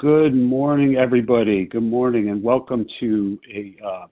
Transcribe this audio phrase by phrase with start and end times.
[0.00, 1.66] Good morning, everybody.
[1.66, 4.06] Good morning, and welcome to a, uh,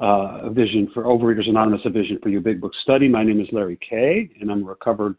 [0.00, 3.08] uh, Vision for Overeaters Anonymous, a Vision for You Big Book study.
[3.08, 5.14] My name is Larry Kay, and I'm a recovered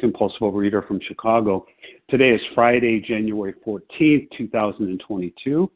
[0.00, 1.64] compulsive overeater from Chicago.
[2.10, 5.70] Today is Friday, January 14th, 2022,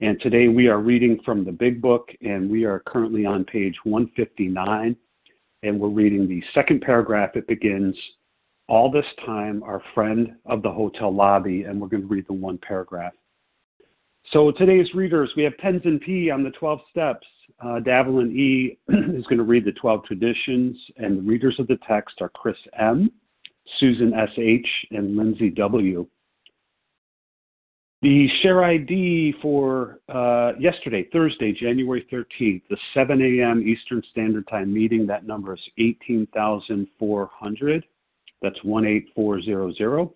[0.00, 3.76] and today we are reading from the Big Book, and we are currently on page
[3.84, 4.96] 159,
[5.62, 7.36] and we're reading the second paragraph.
[7.36, 7.94] It begins,
[8.70, 12.32] all this time our friend of the hotel lobby, and we're going to read the
[12.32, 13.12] one paragraph.
[14.32, 17.26] So today's readers, we have Tenzin P on the 12 steps.
[17.60, 21.80] Uh, Davelin E is going to read the 12 traditions, and the readers of the
[21.86, 23.10] text are Chris M,
[23.80, 26.06] Susan S.H., and Lindsay W.
[28.02, 33.64] The share ID for uh, yesterday, Thursday, January 13th, the 7 a.m.
[33.66, 37.84] Eastern Standard Time meeting, that number is 18,400.
[38.42, 40.08] That's 18400.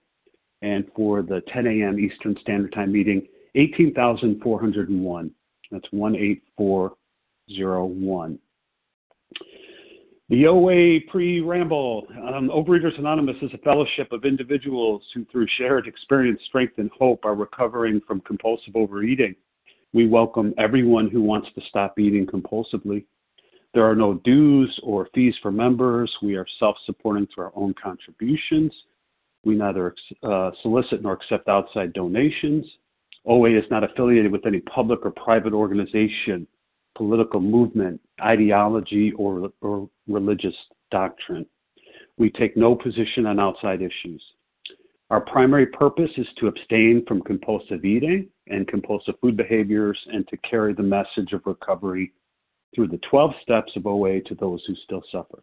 [0.63, 1.99] And for the 10 a.m.
[1.99, 5.31] Eastern Standard Time meeting, 18,401.
[5.71, 8.39] That's 18401.
[10.31, 12.07] The OA Preamble.
[12.27, 17.27] Um, Overeaters Anonymous is a fellowship of individuals who, through shared experience, strength, and hope,
[17.27, 19.35] are recovering from compulsive overeating.
[19.93, 23.05] We welcome everyone who wants to stop eating compulsively.
[23.75, 26.11] There are no dues or fees for members.
[26.23, 28.73] We are self supporting through our own contributions.
[29.45, 32.65] We neither uh, solicit nor accept outside donations.
[33.27, 36.47] OA is not affiliated with any public or private organization,
[36.97, 40.55] political movement, ideology, or, or religious
[40.91, 41.45] doctrine.
[42.17, 44.23] We take no position on outside issues.
[45.11, 50.37] Our primary purpose is to abstain from compulsive eating and compulsive food behaviors and to
[50.39, 52.13] carry the message of recovery
[52.75, 55.43] through the 12 steps of OA to those who still suffer.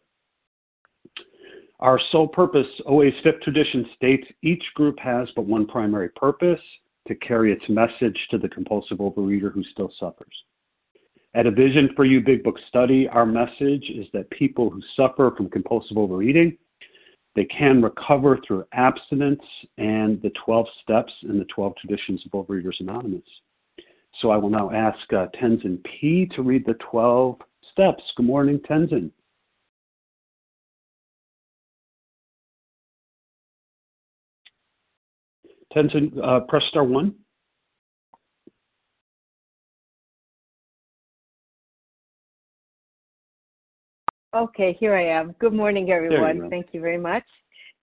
[1.79, 6.61] Our sole purpose, OA's fifth tradition states each group has but one primary purpose
[7.07, 10.35] to carry its message to the compulsive overeater who still suffers.
[11.33, 15.33] At a Vision for You Big Book study, our message is that people who suffer
[15.35, 16.57] from compulsive overeating,
[17.35, 19.41] they can recover through abstinence
[19.77, 23.23] and the 12 steps and the 12 traditions of Overeaters Anonymous.
[24.19, 27.37] So I will now ask uh, Tenzin P to read the 12
[27.71, 28.03] steps.
[28.15, 29.11] Good morning, Tenzin.
[35.73, 37.15] Tenzin, uh, press star one.
[44.33, 45.35] Okay, here I am.
[45.39, 46.37] Good morning, everyone.
[46.37, 47.23] You Thank you very much.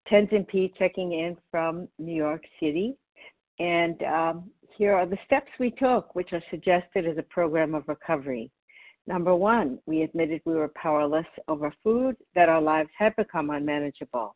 [0.09, 2.95] Tenzin P checking in from New York City.
[3.59, 7.87] And um, here are the steps we took, which are suggested as a program of
[7.87, 8.51] recovery.
[9.07, 14.35] Number one, we admitted we were powerless over food, that our lives had become unmanageable.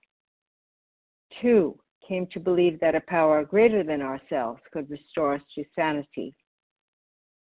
[1.42, 6.34] Two, came to believe that a power greater than ourselves could restore us to sanity.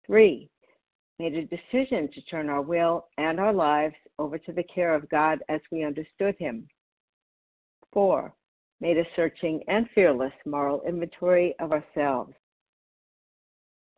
[0.06, 0.50] Three,
[1.20, 5.10] made a decision to turn our will and our lives over to the care of
[5.10, 6.68] God as we understood Him.
[7.94, 8.34] Four,
[8.82, 12.34] made a searching and fearless moral inventory of ourselves.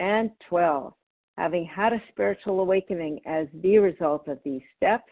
[0.00, 0.92] and 12.
[1.36, 5.10] Having had a spiritual awakening as the result of these steps,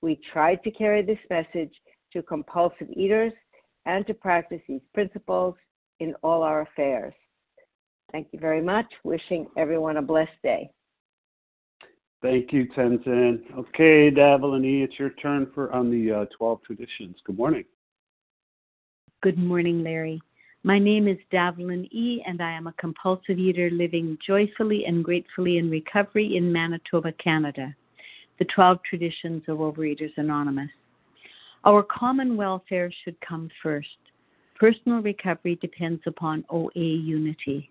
[0.00, 1.72] we tried to carry this message
[2.12, 3.32] to compulsive eaters
[3.86, 5.54] and to practice these principles
[6.00, 7.14] in all our affairs.
[8.12, 8.86] Thank you very much.
[9.04, 10.70] Wishing everyone a blessed day.
[12.22, 13.42] Thank you, Tenzin.
[13.56, 17.16] Okay, Davelin E, it's your turn for on the uh, 12 traditions.
[17.24, 17.64] Good morning.
[19.22, 20.20] Good morning, Larry.
[20.64, 25.58] My name is Davelin E., and I am a compulsive eater living joyfully and gratefully
[25.58, 27.74] in recovery in Manitoba, Canada.
[28.40, 30.70] The 12 Traditions of Overeaters Anonymous.
[31.64, 33.88] Our common welfare should come first.
[34.58, 37.70] Personal recovery depends upon OA unity.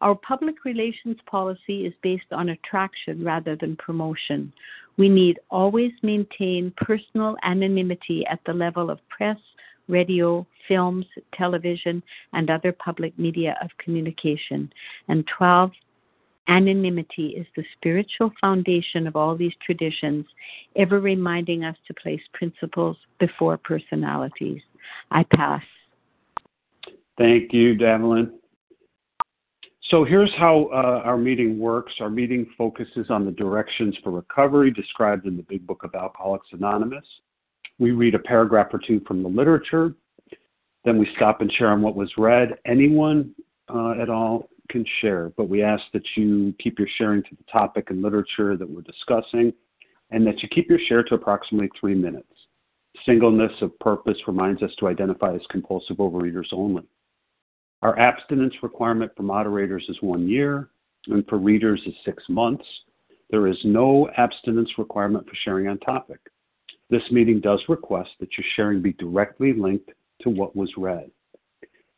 [0.00, 4.52] Our public relations policy is based on attraction rather than promotion.
[4.96, 9.38] We need always maintain personal anonymity at the level of press,
[9.88, 12.02] radio, films, television,
[12.32, 14.72] and other public media of communication.
[15.08, 15.72] And 12,
[16.48, 20.24] anonymity is the spiritual foundation of all these traditions,
[20.76, 24.62] ever reminding us to place principles before personalities.
[25.10, 25.62] I pass.
[27.18, 28.39] Thank you, Devlin.
[29.90, 31.92] So here's how uh, our meeting works.
[31.98, 36.46] Our meeting focuses on the directions for recovery described in the Big Book of Alcoholics
[36.52, 37.04] Anonymous.
[37.80, 39.94] We read a paragraph or two from the literature.
[40.84, 42.50] Then we stop and share on what was read.
[42.66, 43.34] Anyone
[43.68, 47.50] uh, at all can share, but we ask that you keep your sharing to the
[47.50, 49.52] topic and literature that we're discussing
[50.12, 52.32] and that you keep your share to approximately three minutes.
[53.04, 56.84] Singleness of purpose reminds us to identify as compulsive overeaters only.
[57.82, 60.68] Our abstinence requirement for moderators is one year,
[61.06, 62.64] and for readers is six months.
[63.30, 66.20] There is no abstinence requirement for sharing on topic.
[66.90, 69.90] This meeting does request that your sharing be directly linked
[70.22, 71.10] to what was read.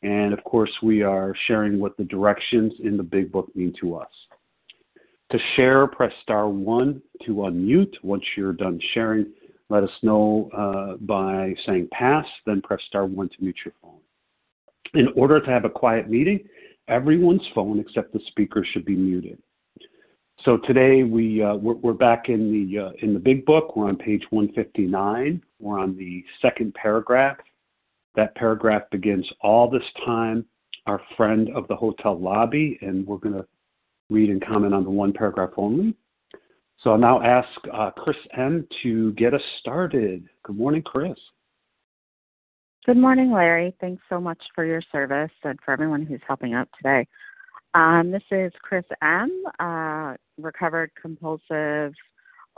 [0.02, 3.96] And of course, we are sharing what the directions in the big book mean to
[3.96, 4.10] us.
[5.30, 7.94] To share, press star one to unmute.
[8.02, 9.32] Once you're done sharing,
[9.70, 13.98] let us know uh, by saying pass, then press star one to mute your phone.
[14.94, 16.40] In order to have a quiet meeting,
[16.88, 19.38] everyone's phone except the speaker should be muted.
[20.44, 23.76] So today we uh, we're, we're, back in the uh, in the big book.
[23.76, 25.40] We're on page 159.
[25.60, 27.36] We're on the second paragraph.
[28.16, 30.44] That paragraph begins all this time.
[30.86, 33.46] Our friend of the hotel lobby, and we're going to
[34.10, 35.94] read and comment on the one paragraph only.
[36.80, 40.28] So I'll now ask uh, Chris M to get us started.
[40.42, 41.16] Good morning, Chris.
[42.84, 43.76] Good morning, Larry.
[43.80, 47.06] Thanks so much for your service and for everyone who's helping out today.
[47.74, 51.94] Um, this is Chris M., uh, recovered compulsive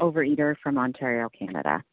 [0.01, 1.85] overeater from Ontario, Canada.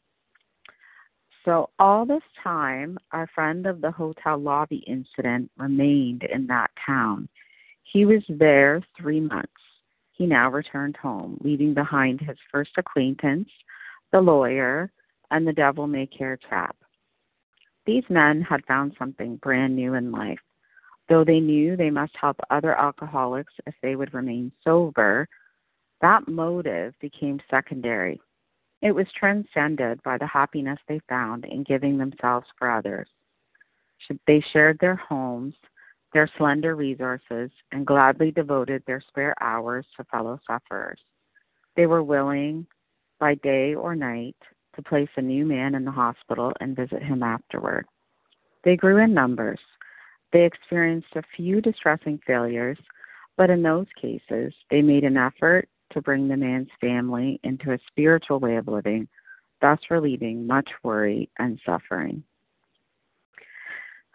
[1.44, 7.28] So, all this time, our friend of the hotel lobby incident remained in that town.
[7.84, 9.52] He was there three months.
[10.14, 13.50] He now returned home, leaving behind his first acquaintance,
[14.14, 14.90] the lawyer,
[15.32, 16.78] and the devil may care trap.
[17.86, 20.40] These men had found something brand new in life.
[21.10, 25.28] Though they knew they must help other alcoholics if they would remain sober,
[26.02, 28.22] that motive became secondary.
[28.82, 33.08] It was transcended by the happiness they found in giving themselves for others.
[34.26, 35.54] They shared their homes,
[36.14, 41.00] their slender resources, and gladly devoted their spare hours to fellow sufferers.
[41.76, 42.66] They were willing,
[43.20, 44.36] by day or night,
[44.76, 47.86] to place a new man in the hospital and visit him afterward.
[48.64, 49.60] They grew in numbers.
[50.32, 52.78] They experienced a few distressing failures,
[53.38, 57.80] but in those cases, they made an effort to bring the man's family into a
[57.88, 59.08] spiritual way of living,
[59.62, 62.24] thus relieving much worry and suffering.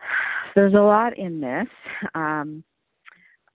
[0.54, 1.68] There's a lot in this.
[2.14, 2.64] Um,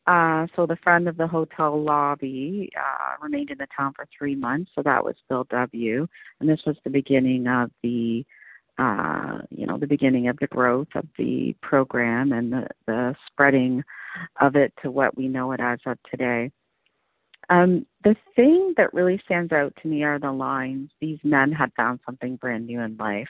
[0.07, 4.35] uh, so the friend of the hotel lobby uh, remained in the town for three
[4.35, 4.71] months.
[4.75, 6.07] So that was Bill W.
[6.39, 8.25] And this was the beginning of the,
[8.79, 13.83] uh, you know, the beginning of the growth of the program and the, the spreading
[14.39, 16.51] of it to what we know it as of today.
[17.49, 20.89] Um, the thing that really stands out to me are the lines.
[20.99, 23.29] These men had found something brand new in life.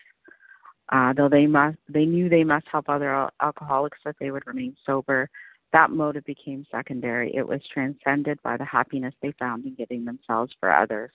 [0.90, 4.46] Uh, though they must, they knew they must help other al- alcoholics that they would
[4.46, 5.30] remain sober.
[5.74, 7.34] That motive became secondary.
[7.36, 11.12] It was transcended by the happiness they found in giving themselves for others.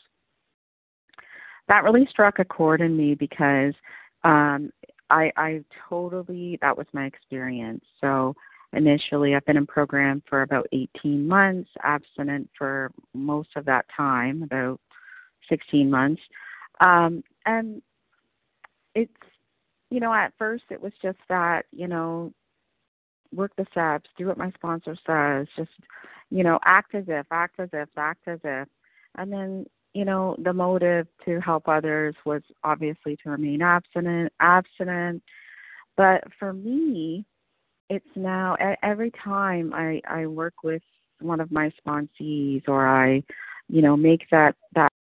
[1.69, 3.75] That really struck a chord in me because
[4.25, 4.71] um,
[5.11, 7.85] I, I totally that was my experience.
[8.01, 8.35] So
[8.73, 14.43] initially, I've been in program for about 18 months, abstinent for most of that time,
[14.43, 14.81] about
[15.49, 16.23] 16 months,
[16.81, 17.83] um, and
[18.95, 19.13] it's
[19.91, 22.33] you know at first it was just that you know
[23.35, 25.71] work the steps, do what my sponsor says, just
[26.31, 28.69] you know act as if, act as if, act as if,
[29.17, 29.67] and then
[29.97, 35.23] you know, the motive to help others was obviously to remain abstinent, abstinent.
[35.97, 37.25] But for me,
[37.89, 40.83] it's now every time I I work with
[41.21, 43.23] one of my sponsees or I,
[43.71, 44.93] you know, make that that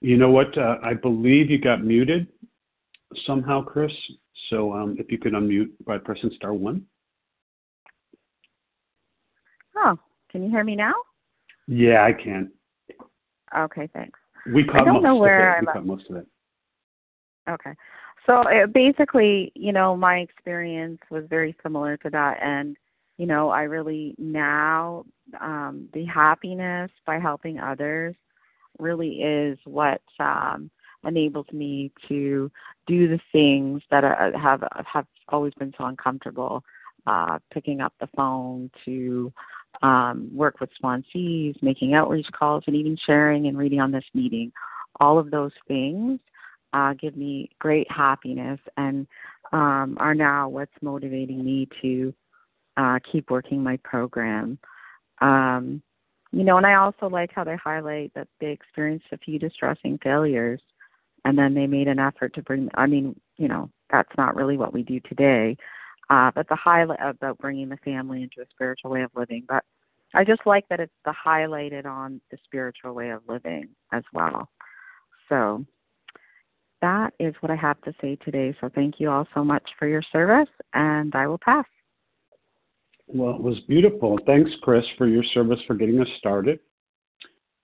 [0.00, 0.56] You know what?
[0.56, 2.26] Uh, I believe you got muted
[3.26, 3.92] somehow, Chris.
[4.50, 6.84] So um, if you could unmute by pressing star one.
[9.76, 9.98] Oh,
[10.30, 10.94] can you hear me now?
[11.66, 12.50] Yeah, I can.
[13.56, 14.18] Okay, thanks.
[14.52, 15.58] We caught I don't most know where of it.
[15.58, 16.26] I'm we caught most of it.
[17.48, 17.72] Okay.
[18.26, 22.76] So uh, basically, you know, my experience was very similar to that and
[23.18, 25.04] you know, I really now
[25.40, 28.14] um the happiness by helping others
[28.78, 30.70] really is what um
[31.06, 32.50] enables me to
[32.86, 36.64] do the things that are, have have always been so uncomfortable
[37.06, 39.32] uh picking up the phone to
[39.82, 44.52] um, work with sponsees, making outreach calls, and even sharing and reading on this meeting.
[45.00, 46.20] All of those things
[46.72, 49.06] uh, give me great happiness and
[49.52, 52.14] um, are now what's motivating me to
[52.76, 54.58] uh, keep working my program.
[55.20, 55.82] Um,
[56.36, 59.98] you know, and I also like how they highlight that they experienced a few distressing
[60.02, 60.60] failures
[61.24, 64.58] and then they made an effort to bring, I mean, you know, that's not really
[64.58, 65.56] what we do today,
[66.10, 69.44] uh, but the highlight about bringing the family into a spiritual way of living.
[69.48, 69.64] But
[70.12, 74.50] I just like that it's the highlighted on the spiritual way of living as well.
[75.30, 75.64] So
[76.82, 78.54] that is what I have to say today.
[78.60, 81.64] So thank you all so much for your service, and I will pass.
[83.08, 84.18] Well, it was beautiful.
[84.26, 86.58] Thanks, Chris, for your service for getting us started.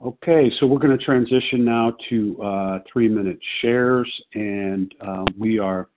[0.05, 5.59] Okay, so we're going to transition now to uh, three minute shares, and uh, we
[5.59, 5.89] are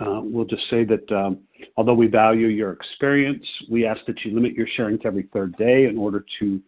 [0.00, 1.38] uh, we'll just say that um,
[1.76, 5.54] although we value your experience, we ask that you limit your sharing to every third
[5.56, 6.62] day in order to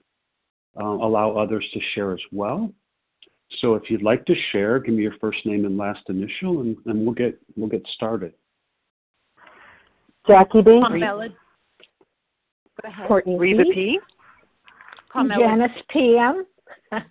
[0.79, 2.71] uh, allow others to share as well.
[3.61, 6.77] So if you'd like to share, give me your first name and last initial, and,
[6.87, 8.33] and we'll get we'll get started.
[10.27, 10.81] Jackie B.
[10.81, 11.29] Carmela.
[12.83, 13.09] Go ahead.
[13.09, 13.73] Courtney Reva P.
[13.75, 13.99] P.
[15.13, 15.41] Carmela.
[15.41, 16.45] Janice P.M.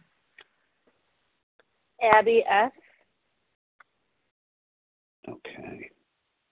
[2.14, 2.72] Abby S.
[5.28, 5.90] Okay.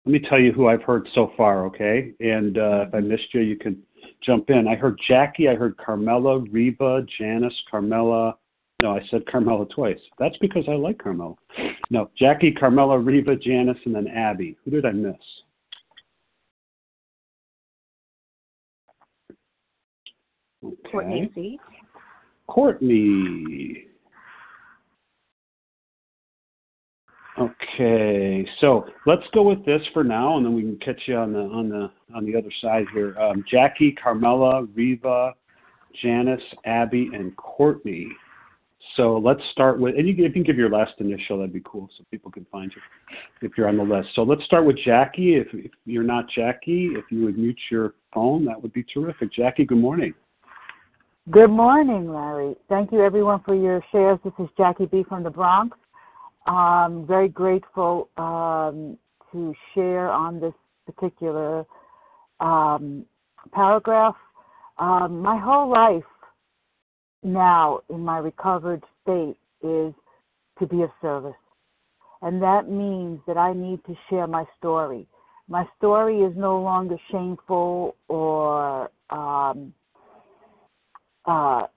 [0.06, 2.14] Let me tell you who I've heard so far, okay?
[2.20, 3.82] And uh, if I missed you, you can
[4.24, 4.68] jump in.
[4.68, 8.38] I heard Jackie, I heard Carmela, Reba, Janice, Carmela.
[8.82, 10.00] No, I said Carmela twice.
[10.18, 11.36] That's because I like Carmela.
[11.90, 14.58] No, Jackie, Carmela, Reba, Janice, and then Abby.
[14.64, 15.16] Who did I miss?
[20.64, 20.92] Okay.
[20.92, 21.60] Courtney C.
[22.48, 23.86] Courtney.
[27.38, 31.32] Okay, so let's go with this for now, and then we can catch you on
[31.32, 33.18] the on the on the other side here.
[33.18, 35.34] Um, Jackie, Carmela, Reva,
[36.02, 38.10] Janice, Abby, and Courtney.
[38.96, 41.62] So let's start with, and you, if you can give your last initial, that'd be
[41.64, 42.82] cool, so people can find you
[43.48, 44.10] if you're on the list.
[44.16, 45.36] So let's start with Jackie.
[45.36, 49.32] If, if you're not Jackie, if you would mute your phone, that would be terrific.
[49.32, 50.14] Jackie, good morning.
[51.32, 52.56] Good morning, Larry.
[52.70, 54.18] Thank you, everyone, for your shares.
[54.24, 55.04] This is Jackie B.
[55.08, 55.78] from the Bronx.
[56.48, 58.98] I'm very grateful um,
[59.32, 60.56] to share on this
[60.88, 61.68] particular
[62.40, 63.06] um,
[63.52, 64.16] paragraph.
[64.80, 66.02] Um, my whole life
[67.22, 69.94] now in my recovered state is
[70.58, 71.34] to be of service.
[72.24, 75.06] And that means that I need to share my story.
[75.48, 79.76] My story is no longer shameful or um,
[81.30, 81.68] uh,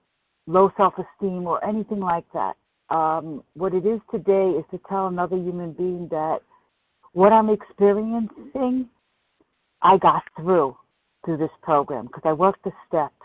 [0.47, 2.55] low self esteem or anything like that
[2.93, 6.39] um, what it is today is to tell another human being that
[7.13, 8.87] what I'm experiencing,
[9.81, 10.77] I got through
[11.25, 13.15] through this program because I worked the steps,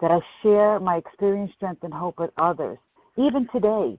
[0.00, 2.78] that I share my experience, strength, and hope with others.
[3.16, 3.98] Even today,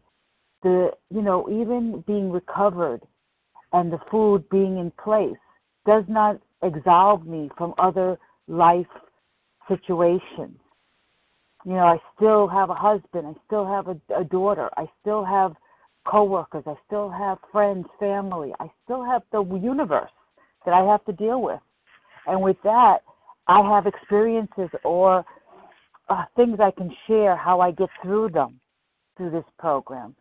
[0.64, 3.02] the you know even being recovered
[3.74, 5.38] and the food being in place
[5.86, 8.86] does not absolve me from other life
[9.68, 10.61] situations
[11.66, 15.24] you know i still have a husband i still have a, a daughter i still
[15.24, 15.54] have
[16.06, 20.12] coworkers i still have friends family i still have the universe
[20.66, 21.60] that i have to deal with
[22.28, 22.98] and with that
[23.48, 25.24] i have experiences or
[26.10, 28.60] uh, things i can share how i get through them
[29.18, 30.16] through this program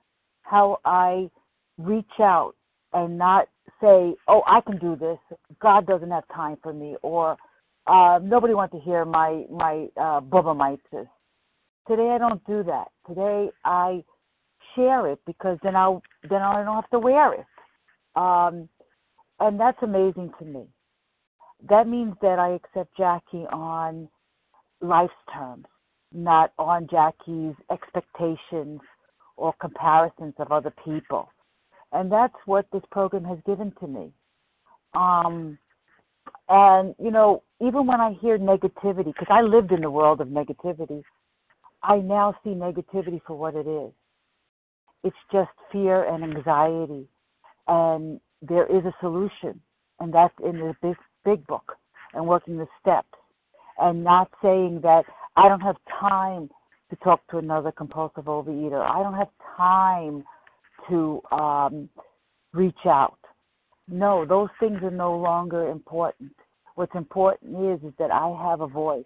[0.50, 1.30] how I
[1.78, 2.54] reach out
[2.92, 3.48] and not
[3.80, 5.18] say, "Oh, I can do this.
[5.60, 7.36] God doesn't have time for me," or
[7.86, 10.20] uh, "Nobody wants to hear my my uh,
[11.88, 12.88] Today I don't do that.
[13.06, 14.04] Today I
[14.74, 17.46] share it because then I'll then I don't have to wear it,
[18.16, 18.68] um,
[19.40, 20.66] and that's amazing to me.
[21.68, 24.08] That means that I accept Jackie on
[24.80, 25.66] life's terms,
[26.12, 28.80] not on Jackie's expectations
[29.36, 31.30] or comparisons of other people.
[31.92, 34.12] And that's what this program has given to me.
[34.94, 35.58] Um,
[36.48, 40.28] and, you know, even when I hear negativity, because I lived in the world of
[40.28, 41.02] negativity,
[41.82, 43.92] I now see negativity for what it is.
[45.02, 47.06] It's just fear and anxiety.
[47.68, 49.60] And there is a solution,
[49.98, 51.76] and that's in the big, big book
[52.14, 53.08] and working the steps.
[53.78, 55.04] And not saying that
[55.36, 56.50] I don't have time
[56.90, 58.82] to talk to another compulsive overeater.
[58.82, 60.24] I don't have time
[60.88, 61.88] to um,
[62.52, 63.18] reach out.
[63.88, 66.32] No, those things are no longer important.
[66.74, 69.04] What's important is is that I have a voice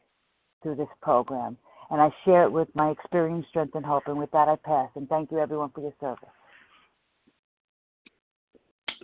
[0.63, 1.57] through this program,
[1.91, 4.05] and I share it with my experience, strength, and hope.
[4.07, 4.89] And with that, I pass.
[4.95, 6.29] And thank you, everyone, for your service.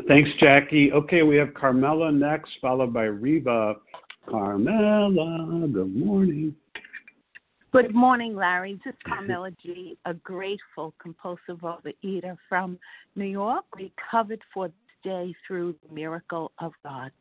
[0.09, 0.93] Thanks, Jackie.
[0.93, 3.75] Okay, we have Carmela next, followed by Reba.
[4.29, 6.55] Carmela, good morning.
[7.73, 8.81] Good morning, Larry.
[8.85, 12.79] This is Carmela G., a grateful compulsive overeater from
[13.15, 17.13] New York, recovered for this day through the miracle of God.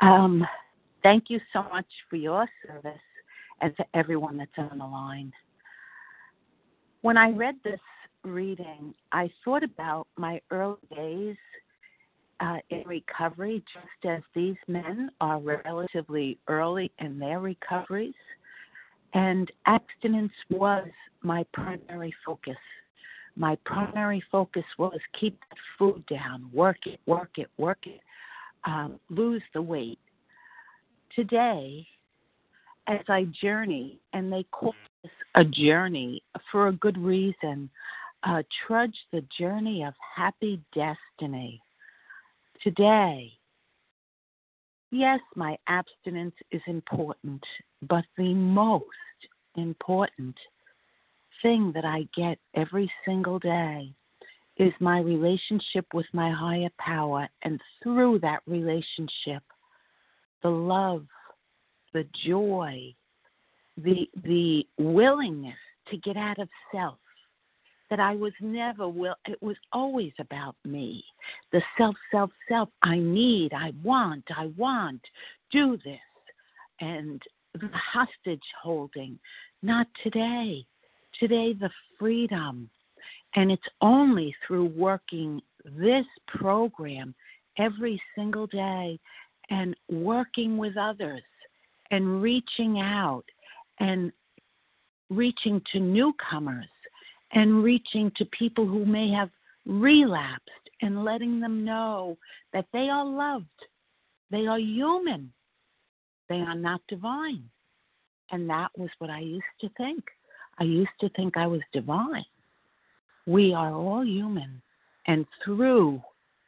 [0.00, 0.44] Um,
[1.02, 3.00] thank you so much for your service
[3.62, 5.32] and to everyone that's on the line.
[7.00, 7.80] When I read this
[8.24, 11.36] reading, I thought about my early days
[12.40, 18.14] uh, in recovery, just as these men are relatively early in their recoveries.
[19.14, 20.88] And abstinence was
[21.22, 22.56] my primary focus.
[23.36, 28.00] My primary focus was keep the food down, work it, work it, work it,
[28.64, 29.98] um, lose the weight.
[31.14, 31.86] Today,
[32.86, 37.70] as I journey, and they call this a journey for a good reason,
[38.24, 41.60] uh, trudge the journey of happy destiny.
[42.62, 43.32] Today,
[44.94, 47.42] Yes, my abstinence is important,
[47.88, 48.84] but the most
[49.56, 50.36] important
[51.40, 53.90] thing that I get every single day
[54.58, 57.26] is my relationship with my higher power.
[57.42, 59.42] And through that relationship,
[60.42, 61.06] the love,
[61.92, 62.94] the joy,
[63.76, 65.56] the, the willingness
[65.90, 66.98] to get out of self,
[67.90, 71.04] that I was never will it was always about me.
[71.52, 75.02] The self, self, self, I need, I want, I want,
[75.50, 75.98] do this.
[76.80, 77.20] And
[77.54, 79.18] the hostage holding.
[79.62, 80.64] Not today.
[81.20, 82.70] Today the freedom.
[83.34, 87.14] And it's only through working this program
[87.58, 88.98] every single day
[89.50, 91.22] and working with others
[91.92, 93.24] and reaching out
[93.78, 94.10] and
[95.10, 96.66] reaching to newcomers
[97.32, 99.30] and reaching to people who may have
[99.66, 100.48] relapsed
[100.80, 102.16] and letting them know
[102.52, 103.46] that they are loved,
[104.30, 105.32] they are human,
[106.28, 107.44] they are not divine.
[108.32, 110.02] And that was what I used to think.
[110.58, 112.24] I used to think I was divine.
[113.26, 114.60] We are all human,
[115.06, 116.02] and through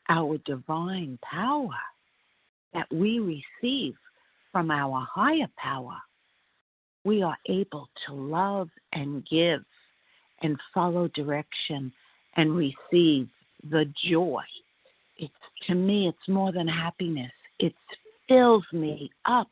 [0.09, 1.79] our divine power
[2.73, 3.95] that we receive
[4.55, 5.97] from our higher power,
[7.05, 9.65] we are able to love and give
[10.43, 11.93] and follow direction
[12.37, 13.29] and receive
[13.69, 14.45] the joy.
[15.17, 15.35] It's
[15.67, 17.33] to me it's more than happiness.
[17.59, 17.75] It
[18.29, 19.51] fills me up.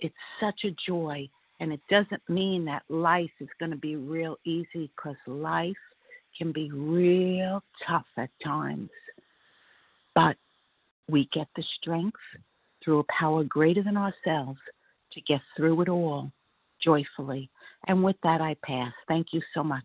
[0.00, 1.26] It's such a joy
[1.58, 5.84] and it doesn't mean that life is going to be real easy cuz life
[6.36, 8.90] can be real tough at times.
[10.14, 10.36] But
[11.08, 12.20] we get the strength
[12.86, 14.58] through a power greater than ourselves
[15.12, 16.32] to get through it all
[16.82, 17.50] joyfully.
[17.88, 18.92] And with that, I pass.
[19.08, 19.84] Thank you so much.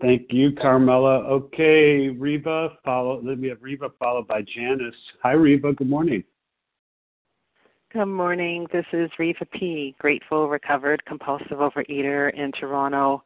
[0.00, 1.18] Thank you, Carmela.
[1.24, 3.22] Okay, Reva, follow.
[3.22, 4.94] Then we have Reva followed by Janice.
[5.22, 5.72] Hi, Reva.
[5.72, 6.24] Good morning.
[7.92, 8.66] Good morning.
[8.72, 13.22] This is Reva P., grateful, recovered, compulsive overeater in Toronto.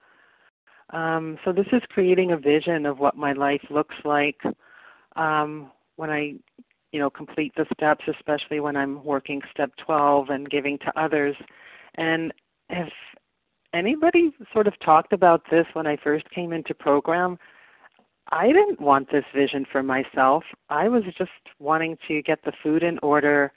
[0.91, 4.41] Um, so this is creating a vision of what my life looks like
[5.17, 6.35] um, when I,
[6.95, 11.35] you know, complete the steps, especially when I'm working step 12 and giving to others.
[11.97, 12.33] And
[12.71, 12.89] if
[13.75, 17.37] anybody sort of talked about this when I first came into program,
[18.31, 20.45] I didn't want this vision for myself.
[20.71, 23.51] I was just wanting to get the food in order,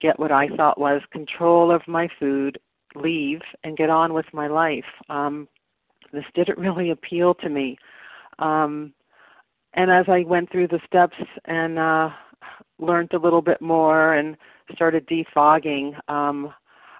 [0.00, 2.58] get what I thought was control of my food,
[2.94, 4.88] leave, and get on with my life.
[5.10, 5.48] Um,
[6.14, 7.76] this didn't really appeal to me.
[8.38, 8.94] Um,
[9.74, 12.08] and as I went through the steps and uh,
[12.78, 14.36] learned a little bit more and
[14.74, 16.52] started defogging, um,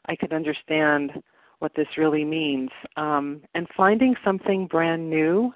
[0.07, 1.13] I could understand
[1.61, 2.71] what this really means.
[2.97, 5.53] Um, and finding something brand new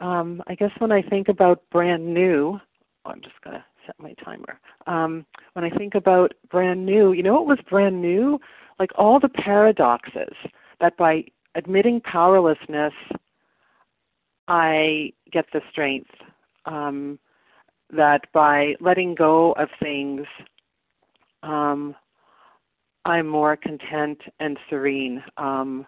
[0.00, 2.58] um, I guess when I think about brand new,
[3.04, 4.58] oh, I'm just going to set my timer.
[4.86, 8.38] Um, when I think about brand new, you know what was brand new?
[8.78, 10.34] Like all the paradoxes
[10.80, 12.94] that by admitting powerlessness,
[14.48, 16.10] I get the strength.
[16.64, 17.18] Um,
[17.96, 20.26] that by letting go of things,
[21.42, 21.94] um,
[23.04, 25.22] I'm more content and serene.
[25.36, 25.86] Um,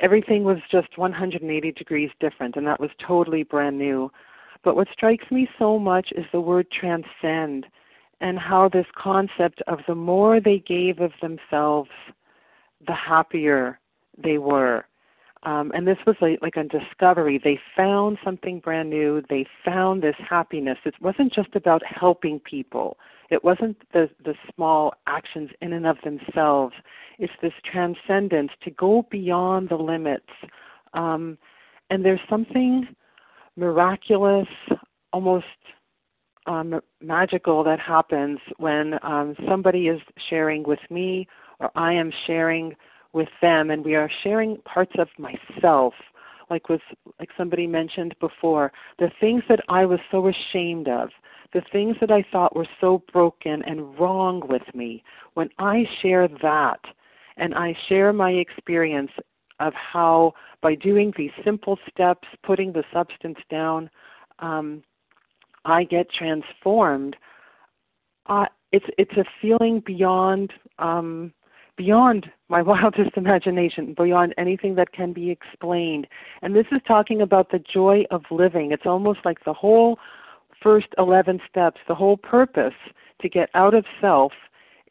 [0.00, 4.10] everything was just 180 degrees different, and that was totally brand new.
[4.62, 7.66] But what strikes me so much is the word transcend
[8.20, 11.90] and how this concept of the more they gave of themselves,
[12.86, 13.78] the happier
[14.16, 14.86] they were.
[15.44, 17.38] Um, and this was like, like a discovery.
[17.42, 19.22] They found something brand new.
[19.28, 20.78] They found this happiness.
[20.84, 22.96] It wasn't just about helping people.
[23.30, 26.74] It wasn't the, the small actions in and of themselves.
[27.18, 30.30] It's this transcendence to go beyond the limits.
[30.94, 31.36] Um,
[31.90, 32.88] and there's something
[33.56, 34.48] miraculous,
[35.12, 35.44] almost
[36.46, 41.26] um, magical that happens when um, somebody is sharing with me
[41.60, 42.74] or I am sharing
[43.14, 45.94] with them and we are sharing parts of myself
[46.50, 46.80] like was
[47.18, 51.10] like somebody mentioned before the things that i was so ashamed of
[51.52, 55.02] the things that i thought were so broken and wrong with me
[55.34, 56.80] when i share that
[57.36, 59.10] and i share my experience
[59.60, 63.88] of how by doing these simple steps putting the substance down
[64.40, 64.82] um,
[65.64, 67.16] i get transformed
[68.26, 71.32] uh, it's it's a feeling beyond um,
[71.76, 76.06] beyond my wildest imagination, beyond anything that can be explained.
[76.42, 78.72] And this is talking about the joy of living.
[78.72, 79.98] It's almost like the whole
[80.62, 82.74] first 11 steps, the whole purpose
[83.20, 84.32] to get out of self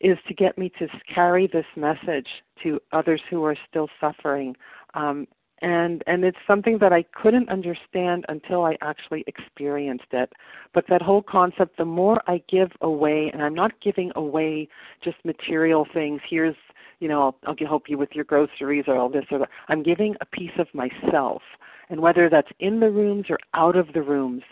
[0.02, 2.28] is to get me to carry this message
[2.62, 4.56] to others who are still suffering.
[4.94, 5.28] Um,
[5.64, 10.32] and and it's something that I couldn't understand until I actually experienced it.
[10.74, 14.68] But that whole concept, the more I give away, and I'm not giving away
[15.04, 16.22] just material things.
[16.30, 16.56] Here's
[17.00, 19.50] you know, I'll, I'll help you with your groceries or all this or that.
[19.68, 21.42] I'm giving a piece of myself.
[21.90, 24.44] And whether that's in the rooms or out of the rooms,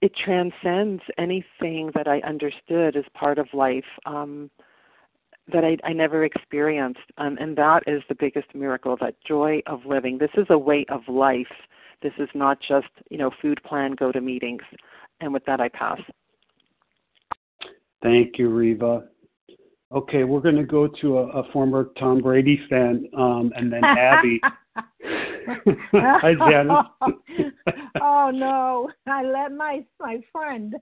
[0.00, 4.50] it transcends anything that I understood as part of life um,
[5.52, 7.00] that I, I never experienced.
[7.18, 10.18] Um, and that is the biggest miracle that joy of living.
[10.18, 11.46] This is a way of life.
[12.02, 14.62] This is not just, you know, food plan, go to meetings.
[15.20, 16.00] And with that, I pass.
[18.02, 19.04] Thank you, Reva.
[19.92, 23.84] Okay, we're going to go to a, a former Tom Brady fan, um, and then
[23.84, 24.40] Abby.
[25.92, 26.86] Hi, Janice.
[28.00, 30.76] oh no, I let my my friend.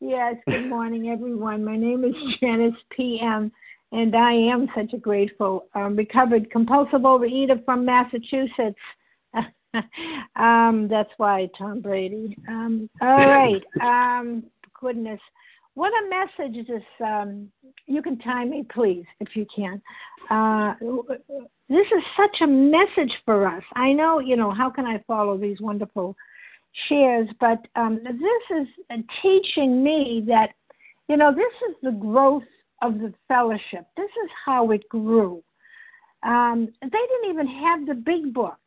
[0.00, 1.64] Yes, good morning, everyone.
[1.64, 3.52] My name is Janice PM,
[3.94, 8.78] and I am such a grateful um, recovered compulsive overeater from Massachusetts.
[10.36, 12.36] um, that's why Tom Brady.
[12.48, 13.62] Um, all right.
[13.80, 14.44] Um,
[14.80, 15.20] goodness
[15.74, 17.48] what a message this um,
[17.86, 19.80] you can time me please if you can
[20.30, 20.74] uh,
[21.68, 25.36] this is such a message for us i know you know how can i follow
[25.36, 26.16] these wonderful
[26.88, 30.50] shares but um, this is teaching me that
[31.08, 32.42] you know this is the growth
[32.86, 35.42] of the fellowship this is how it grew
[36.22, 38.60] um, they didn't even have the big book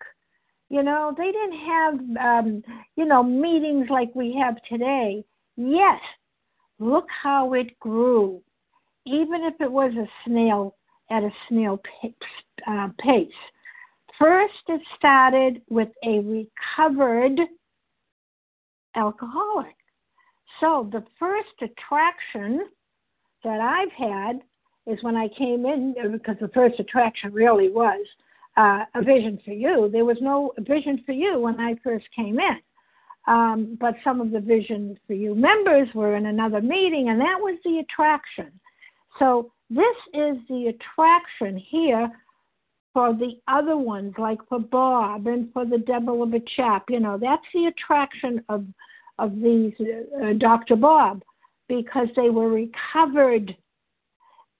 [0.70, 2.64] you know they didn't have um,
[2.96, 5.24] you know meetings like we have today
[5.56, 6.02] yet
[6.80, 8.42] Look how it grew,
[9.06, 10.76] even if it was a snail
[11.10, 11.80] at a snail
[12.68, 13.32] uh, pace.
[14.20, 17.40] First, it started with a recovered
[18.96, 19.76] alcoholic.
[20.60, 22.68] So the first attraction
[23.48, 24.42] that I've had
[24.86, 28.06] is when I came in, because the first attraction really was
[28.58, 29.90] uh, a vision for you.
[29.90, 32.60] There was no vision for you when I first came in.
[33.28, 37.38] Um, but some of the Vision for You members were in another meeting, and that
[37.40, 38.52] was the attraction.
[39.20, 42.10] So this is the attraction here
[42.94, 46.86] for the other ones, like for Bob and for the Devil of a Chap.
[46.90, 48.66] You know, that's the attraction of
[49.20, 49.74] of these
[50.24, 50.78] uh, Dr.
[50.78, 51.22] Bob
[51.68, 53.56] because they were recovered.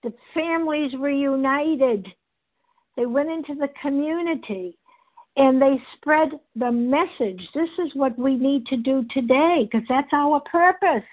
[0.02, 2.06] The families reunited.
[2.96, 4.78] They went into the community
[5.36, 7.48] and they spread the message.
[7.54, 11.04] This is what we need to do today because that's our purpose.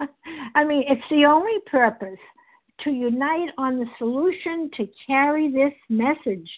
[0.54, 2.18] I mean, it's the only purpose
[2.82, 6.50] to unite on the solution to carry this message.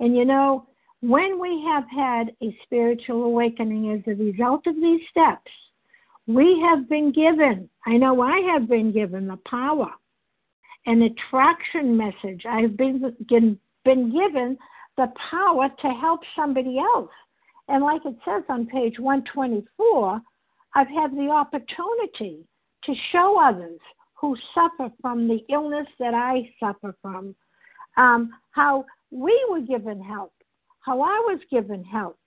[0.00, 0.66] And you know,
[1.02, 5.50] when we have had a spiritual awakening as a result of these steps,
[6.34, 9.90] we have been given, I know I have been given the power,
[10.86, 12.44] an attraction message.
[12.48, 13.58] I've been, been
[14.12, 14.58] given
[14.96, 17.10] the power to help somebody else.
[17.68, 20.20] And like it says on page 124,
[20.74, 22.44] I've had the opportunity
[22.84, 23.80] to show others
[24.14, 27.34] who suffer from the illness that I suffer from
[27.96, 30.32] um, how we were given help,
[30.80, 32.18] how I was given help,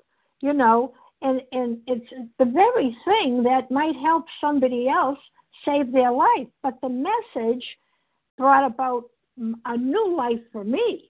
[0.41, 5.19] you know, and, and it's the very thing that might help somebody else
[5.65, 6.47] save their life.
[6.61, 7.65] But the message
[8.37, 9.05] brought about
[9.65, 11.09] a new life for me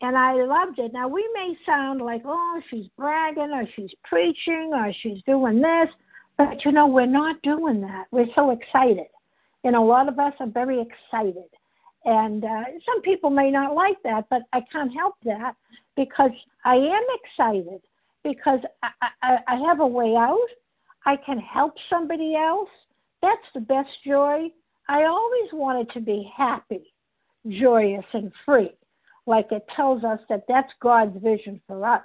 [0.00, 0.92] and I loved it.
[0.92, 5.88] Now we may sound like, oh, she's bragging or she's preaching or she's doing this,
[6.36, 8.06] but you know, we're not doing that.
[8.10, 9.06] We're so excited.
[9.64, 11.48] And a lot of us are very excited.
[12.04, 15.54] And uh, some people may not like that, but I can't help that
[15.96, 16.30] because
[16.64, 17.80] I am excited
[18.28, 20.48] because I, I, I have a way out.
[21.06, 22.68] I can help somebody else.
[23.22, 24.48] That's the best joy.
[24.88, 26.92] I always wanted to be happy,
[27.48, 28.70] joyous, and free
[29.26, 32.02] like it tells us that that's God's vision for us.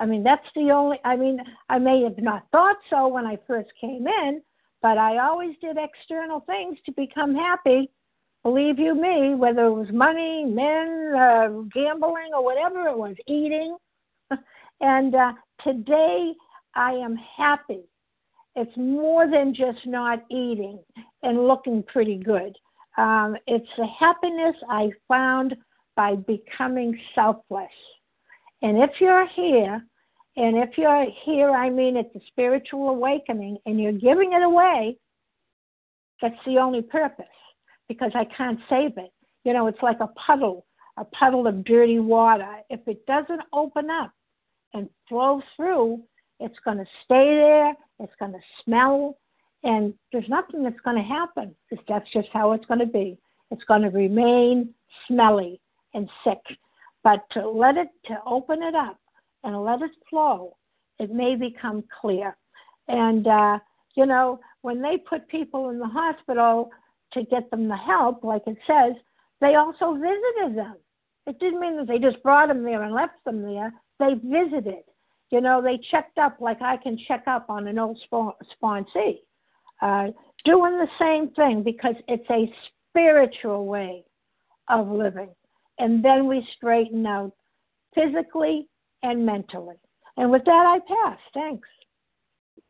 [0.00, 3.36] I mean, that's the only, I mean, I may have not thought so when I
[3.46, 4.40] first came in,
[4.80, 7.90] but I always did external things to become happy.
[8.44, 13.76] Believe you me, whether it was money, men, uh, gambling, or whatever it was, eating.
[14.80, 15.32] And uh,
[15.64, 16.32] today
[16.74, 17.82] I am happy.
[18.56, 20.80] It's more than just not eating
[21.22, 22.56] and looking pretty good.
[22.96, 25.54] Um, it's the happiness I found
[25.96, 27.68] by becoming selfless.
[28.62, 29.84] And if you're here,
[30.36, 34.96] and if you're here, I mean it's a spiritual awakening, and you're giving it away,
[36.20, 37.26] that's the only purpose
[37.88, 39.12] because I can't save it.
[39.44, 42.56] You know, it's like a puddle, a puddle of dirty water.
[42.70, 44.12] If it doesn't open up
[44.74, 46.02] and flow through,
[46.40, 49.18] it's going to stay there, it's going to smell,
[49.64, 51.54] and there's nothing that's going to happen.
[51.88, 53.18] That's just how it's going to be.
[53.50, 54.72] It's going to remain
[55.06, 55.60] smelly
[55.94, 56.40] and sick.
[57.02, 58.98] But to let it, to open it up
[59.44, 60.56] and let it flow,
[60.98, 62.36] it may become clear.
[62.88, 63.58] And, uh,
[63.94, 66.70] you know, when they put people in the hospital
[67.12, 68.92] to get them the help, like it says,
[69.40, 70.76] they also visited them.
[71.26, 73.72] It didn't mean that they just brought them there and left them there.
[73.98, 74.84] They visited.
[75.30, 79.18] You know, they checked up like I can check up on an old sponsee.
[79.80, 80.08] Uh,
[80.44, 82.52] doing the same thing because it's a
[82.90, 84.04] spiritual way
[84.68, 85.28] of living
[85.78, 87.32] and then we straighten out
[87.94, 88.68] physically
[89.02, 89.76] and mentally.
[90.16, 91.18] And with that, I pass.
[91.32, 91.68] Thanks.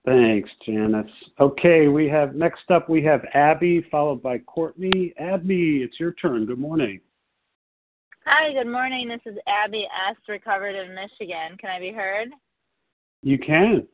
[0.04, 1.10] Thanks, Janice.
[1.40, 5.12] Okay, we have next up we have Abby, followed by Courtney.
[5.18, 6.46] Abby, it's your turn.
[6.46, 7.00] Good morning.
[8.30, 9.08] Hi, good morning.
[9.08, 10.16] This is Abby S.
[10.28, 11.56] Recovered in Michigan.
[11.58, 12.28] Can I be heard?
[13.22, 13.88] You can.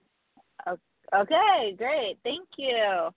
[1.15, 2.19] Okay, great.
[2.25, 3.11] Thank you.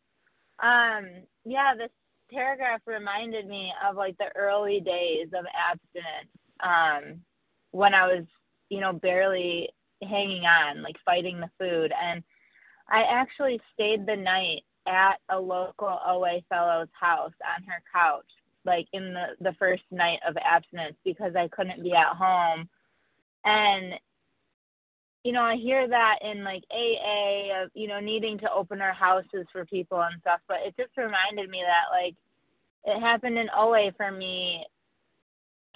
[0.59, 1.07] Um,
[1.43, 1.89] yeah, this
[2.31, 6.29] paragraph reminded me of like the early days of abstinence
[6.61, 7.21] um
[7.71, 8.25] when i was
[8.69, 9.69] you know barely
[10.03, 12.21] hanging on like fighting the food and
[12.89, 18.25] i actually stayed the night at a local oa fellow's house on her couch
[18.67, 22.69] like in the the first night of abstinence because i couldn't be at home.
[23.45, 23.93] And
[25.23, 28.93] you know, I hear that in like AA of, you know, needing to open our
[28.93, 32.15] houses for people and stuff, but it just reminded me that like
[32.85, 34.65] it happened in OA for me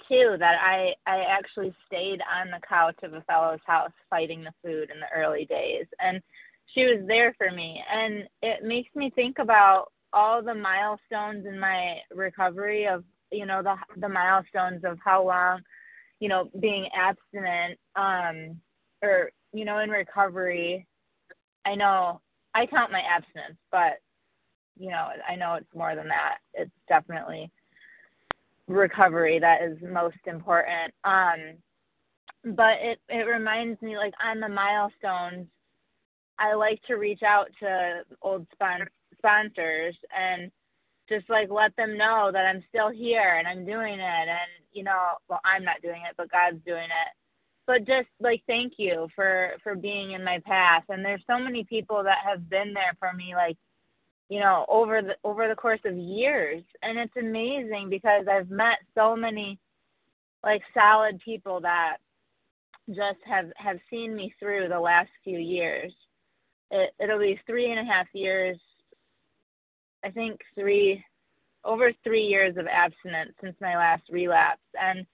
[0.08, 4.54] too that I I actually stayed on the couch of a fellow's house fighting the
[4.62, 5.86] food in the early days.
[6.00, 6.22] And
[6.74, 7.82] she was there for me.
[7.92, 13.62] And it makes me think about all the milestones in my recovery of you know
[13.62, 15.60] the the milestones of how long
[16.20, 18.60] you know being abstinent um
[19.02, 20.86] or you know, in recovery,
[21.64, 22.20] I know
[22.54, 24.00] I count my abstinence, but
[24.78, 26.38] you know, I know it's more than that.
[26.54, 27.50] It's definitely
[28.68, 30.94] recovery that is most important.
[31.04, 31.58] Um,
[32.56, 35.46] but it it reminds me, like on the milestones,
[36.38, 38.88] I like to reach out to old spon-
[39.22, 40.50] sponsors and
[41.08, 44.82] just like let them know that I'm still here and I'm doing it, and you
[44.82, 47.12] know, well, I'm not doing it, but God's doing it.
[47.66, 50.84] But just like thank you for for being in my path.
[50.88, 53.56] And there's so many people that have been there for me like
[54.28, 56.62] you know over the over the course of years.
[56.82, 59.58] And it's amazing because I've met so many
[60.42, 61.98] like solid people that
[62.88, 65.92] just have have seen me through the last few years.
[66.70, 68.58] It it'll be three and a half years
[70.04, 71.04] I think three
[71.64, 74.62] over three years of abstinence since my last relapse.
[74.80, 75.06] And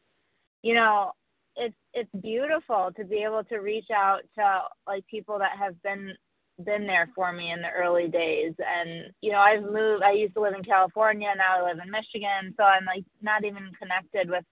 [0.63, 1.13] you know
[1.57, 6.13] it's it's beautiful to be able to reach out to like people that have been
[6.65, 8.55] been there for me in the early days.
[8.59, 11.91] And you know I've moved I used to live in California now I live in
[11.91, 12.55] Michigan.
[12.57, 14.45] So I'm like not even connected with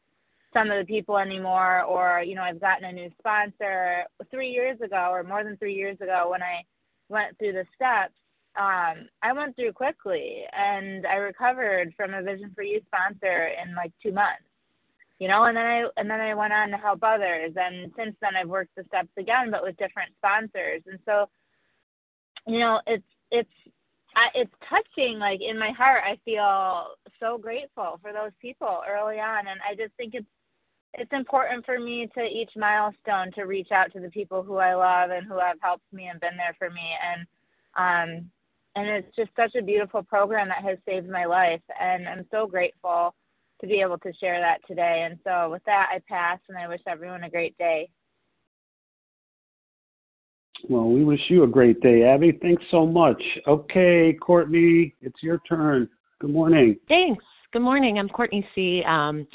[0.52, 4.04] some of the people anymore or you know I've gotten a new sponsor.
[4.30, 6.62] 3 years ago or more than 3 years ago when I
[7.08, 8.14] went through the steps
[8.58, 13.74] um I went through quickly and I recovered from a Vision for You sponsor in
[13.74, 14.42] like 2 months
[15.18, 15.44] you know?
[15.44, 18.48] And then i and then i went on to help others and since then i've
[18.48, 20.82] worked the steps again but with different sponsors.
[20.86, 21.28] And so
[22.46, 23.50] you know it's it's
[24.14, 29.18] I, it's touching like in my heart i feel so grateful for those people early
[29.20, 30.26] on and i just think it's
[30.94, 34.74] it's important for me to each milestone to reach out to the people who i
[34.74, 37.26] love and who have helped me and been there for me and
[37.76, 38.30] um
[38.76, 42.46] and it's just such a beautiful program that has saved my life and i'm so
[42.46, 43.14] grateful
[43.60, 45.06] to be able to share that today.
[45.08, 47.88] And so, with that, I pass and I wish everyone a great day.
[50.68, 52.38] Well, we wish you a great day, Abby.
[52.40, 53.22] Thanks so much.
[53.46, 55.88] Okay, Courtney, it's your turn.
[56.18, 56.76] Good morning.
[56.88, 57.24] Thanks.
[57.52, 57.98] Good morning.
[57.98, 58.82] I'm Courtney C.
[58.86, 59.26] Um,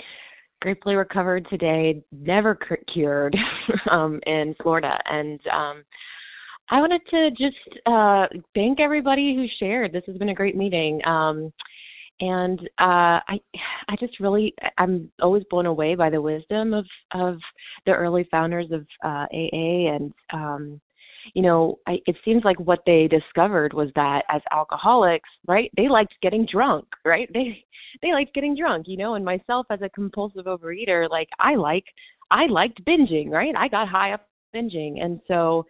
[0.61, 2.57] gratefully recovered today, never
[2.91, 3.35] cured
[3.91, 4.99] um, in Florida.
[5.05, 5.83] And um,
[6.71, 9.91] I wanted to just uh, thank everybody who shared.
[9.91, 11.05] This has been a great meeting.
[11.05, 11.51] Um,
[12.21, 13.39] and uh, I
[13.89, 17.39] I just really I'm always blown away by the wisdom of of
[17.85, 20.79] the early founders of uh, AA and um,
[21.33, 25.89] you know I, it seems like what they discovered was that as alcoholics right they
[25.89, 27.29] liked getting drunk right?
[27.33, 27.65] They
[28.01, 29.15] they liked getting drunk you know?
[29.15, 31.85] And myself as a compulsive overeater like I like
[32.29, 33.55] I liked binging right?
[33.57, 35.03] I got high up binging.
[35.03, 35.65] And so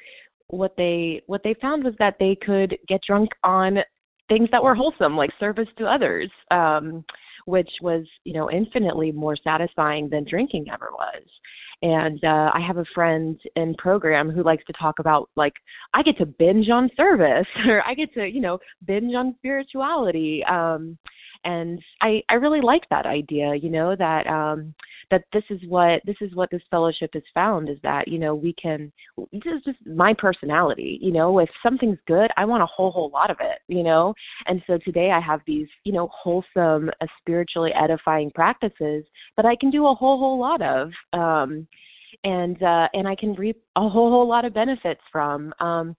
[0.51, 3.79] what they what they found was that they could get drunk on
[4.29, 7.03] things that were wholesome, like service to others, um,
[7.45, 11.23] which was, you know, infinitely more satisfying than drinking ever was.
[11.81, 15.53] And uh, I have a friend in program who likes to talk about like
[15.93, 20.43] I get to binge on service or I get to, you know, binge on spirituality.
[20.49, 20.97] Um,
[21.43, 24.73] and I I really like that idea, you know, that um
[25.11, 28.33] that this is what this is what this fellowship has found is that you know
[28.33, 28.91] we can
[29.31, 33.11] this is just my personality you know if something's good i want a whole whole
[33.11, 34.13] lot of it you know?
[34.47, 39.03] And so today i have these you know wholesome uh, spiritually edifying practices
[39.35, 41.67] that i can do a whole whole lot of um
[42.23, 45.95] and uh and i can reap a whole whole lot of benefits from um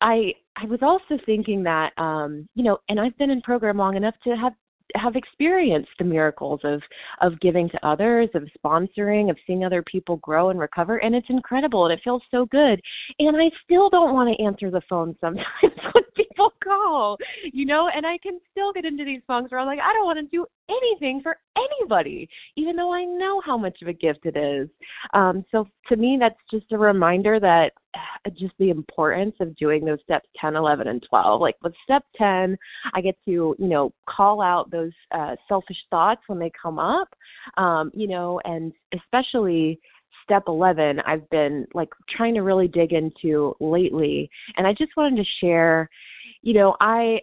[0.00, 3.96] i i was also thinking that um you know and i've been in program long
[3.96, 4.52] enough to have
[4.98, 6.82] have experienced the miracles of
[7.20, 11.30] of giving to others of sponsoring of seeing other people grow and recover and it's
[11.30, 12.80] incredible and it feels so good.
[13.18, 15.46] And i still don't want to answer the phone sometimes
[15.92, 17.16] when people call
[17.52, 17.88] you know?
[17.94, 20.36] And i can still get into these songs where i'm like i don't want to
[20.36, 24.68] do anything for anybody even though i know how much of a gift it is.
[25.14, 27.72] Um so to me that's just a reminder that
[28.36, 32.58] just the importance of doing those steps 10 11 and 12 like with step 10
[32.94, 37.08] i get to you know call out those uh, selfish thoughts when they come up
[37.56, 38.40] um you know?
[38.44, 39.80] And especially
[40.24, 45.16] step 11 i've been like trying to really dig into lately and i just wanted
[45.16, 45.88] to share
[46.46, 47.18] you know, I,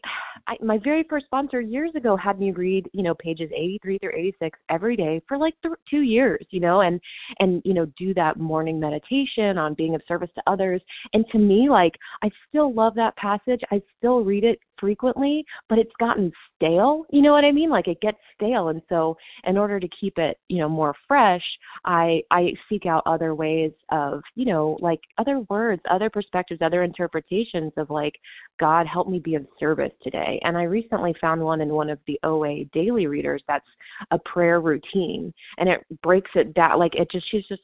[0.48, 4.12] I my very first sponsor years ago had me read, you know, pages 83 through
[4.14, 7.00] 86 every day for like th- 2 years, you know, and
[7.40, 10.82] and you know, do that morning meditation on being of service to others.
[11.14, 13.62] And to me like I still love that passage.
[13.72, 17.06] I still read it frequently, but it's gotten stale.
[17.12, 17.70] You know what I mean?
[17.70, 21.44] Like it gets stale, and so in order to keep it, you know, more fresh,
[21.86, 26.84] I I seek out other ways of, you know, like other words, other perspectives, other
[26.84, 28.14] interpretations of like
[28.60, 30.40] God help me be of service today.
[30.44, 33.66] And I recently found one in one of the OA daily readers that's
[34.12, 37.62] a prayer routine, and it breaks it down like it just she's just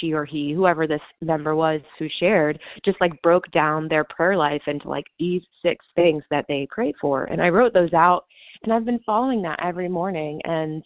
[0.00, 4.36] she or he, whoever this member was who shared, just like broke down their prayer
[4.36, 7.24] life into like these six things that they prayed for.
[7.24, 8.24] And I wrote those out
[8.64, 10.40] and I've been following that every morning.
[10.44, 10.82] And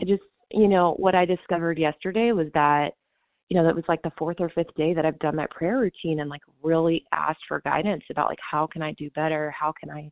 [0.00, 2.90] I just, you know, what I discovered yesterday was that,
[3.48, 5.78] you know, that was like the fourth or fifth day that I've done that prayer
[5.78, 9.50] routine and like really asked for guidance about like how can I do better?
[9.50, 10.10] How can I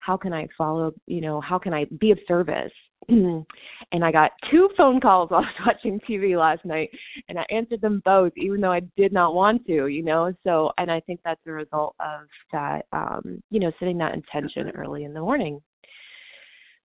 [0.00, 2.72] how can I follow, you know, how can I be of service?
[3.08, 6.90] and I got two phone calls while I was watching TV last night,
[7.28, 10.32] and I answered them both, even though I did not want to, you know.
[10.44, 14.70] So, and I think that's a result of that, um, you know, setting that intention
[14.70, 15.60] early in the morning.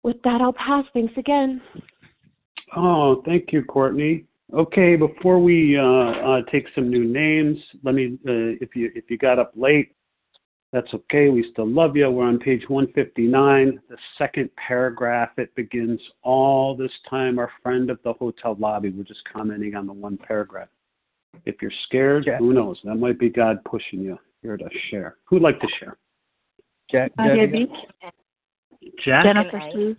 [0.02, 0.84] With that, I'll pass.
[0.92, 1.60] Thanks again.
[2.76, 4.24] Oh, thank you, Courtney.
[4.52, 9.04] Okay, before we uh, uh, take some new names, let me, uh, if you if
[9.08, 9.94] you got up late,
[10.72, 11.28] that's okay.
[11.28, 12.10] We still love you.
[12.10, 15.30] We're on page 159, the second paragraph.
[15.36, 18.90] It begins all this time, our friend of the hotel lobby.
[18.90, 20.68] We're just commenting on the one paragraph.
[21.44, 22.38] If you're scared, Jack.
[22.38, 22.78] who knows?
[22.84, 25.16] That might be God pushing you here to share.
[25.24, 25.96] Who'd like to share?
[26.90, 27.70] Jack, Uh, Debbie.
[29.04, 29.24] Jack?
[29.24, 29.96] Jennifer, please.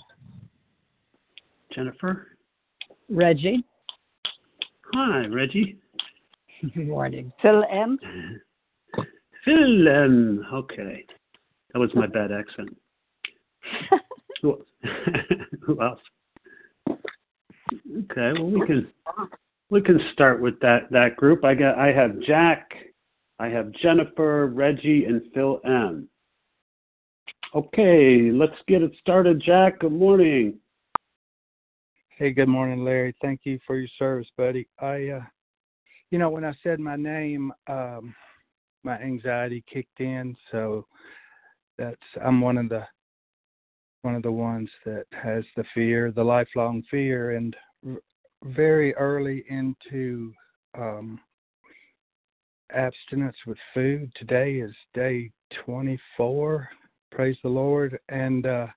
[1.74, 2.28] Jennifer?
[3.10, 3.64] Reggie.
[4.94, 5.78] Hi, Reggie.
[6.76, 7.32] Good morning.
[7.42, 8.00] Phil M.
[9.46, 10.46] Phil M.
[10.54, 11.06] Okay.
[11.74, 12.76] That was my bad accent.
[14.42, 14.64] who,
[15.62, 16.00] who else?
[18.12, 18.88] Okay, well we can
[19.70, 21.44] we can start with that that group.
[21.44, 22.72] I got I have Jack,
[23.40, 26.08] I have Jennifer, Reggie, and Phil M.
[27.56, 29.42] Okay, let's get it started.
[29.44, 30.60] Jack, good morning.
[32.18, 33.16] Hey, good morning, Larry.
[33.22, 34.68] Thank you for your service, buddy.
[34.80, 35.22] I, uh,
[36.12, 38.16] you know, when I said my name, um,
[38.84, 40.86] my anxiety kicked in, so
[41.78, 42.86] that's I'm one of the
[44.02, 47.56] one of the ones that has the fear, the lifelong fear, and
[48.44, 50.34] very early into
[50.78, 51.20] um,
[52.74, 54.12] abstinence with food.
[54.16, 55.32] Today is day
[55.66, 56.68] 24.
[57.12, 58.68] Praise the Lord, and uh,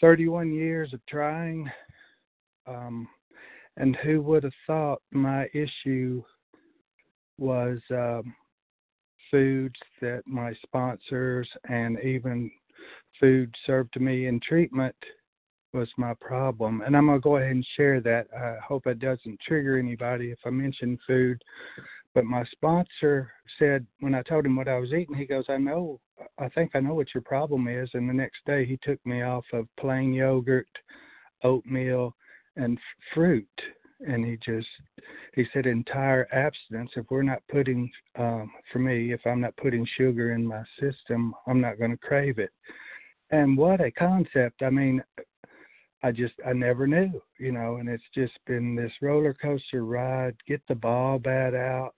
[0.00, 1.70] 31 years of trying.
[2.66, 3.06] Um,
[3.76, 6.22] and who would have thought my issue
[7.38, 8.34] was um,
[9.30, 12.50] foods that my sponsors and even
[13.20, 14.96] food served to me in treatment
[15.72, 16.82] was my problem.
[16.82, 18.26] And I'm going to go ahead and share that.
[18.36, 21.42] I hope it doesn't trigger anybody if I mention food.
[22.14, 25.58] But my sponsor said, when I told him what I was eating, he goes, I
[25.58, 26.00] know,
[26.38, 27.90] I think I know what your problem is.
[27.92, 30.68] And the next day he took me off of plain yogurt,
[31.44, 32.14] oatmeal,
[32.56, 32.78] and
[33.12, 33.46] fruit.
[34.00, 34.68] And he just,
[35.34, 36.90] he said, entire abstinence.
[36.96, 41.34] If we're not putting, um, for me, if I'm not putting sugar in my system,
[41.46, 42.50] I'm not going to crave it.
[43.30, 44.62] And what a concept.
[44.62, 45.02] I mean,
[46.02, 50.36] I just, I never knew, you know, and it's just been this roller coaster ride.
[50.46, 51.94] Get the ball bat out,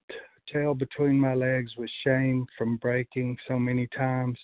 [0.50, 4.38] tail between my legs with shame from breaking so many times.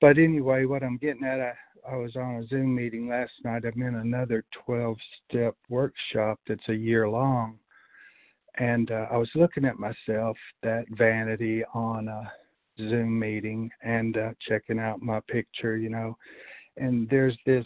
[0.00, 1.52] But anyway, what I'm getting at, I,
[1.88, 3.62] I was on a Zoom meeting last night.
[3.64, 4.96] I'm in another 12
[5.28, 7.58] step workshop that's a year long.
[8.58, 12.32] And uh, I was looking at myself, that vanity on a
[12.78, 16.16] Zoom meeting, and uh, checking out my picture, you know.
[16.76, 17.64] And there's this,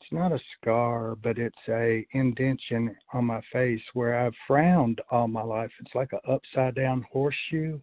[0.00, 5.28] it's not a scar, but it's a indention on my face where I've frowned all
[5.28, 5.70] my life.
[5.80, 7.80] It's like a upside down horseshoe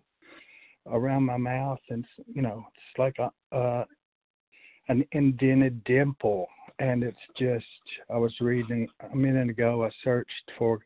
[0.88, 1.80] around my mouth.
[1.90, 3.86] And, you know, it's like a, uh,
[4.90, 6.48] an indented dimple
[6.80, 7.66] and it's just
[8.10, 10.80] i was reading a minute ago i searched for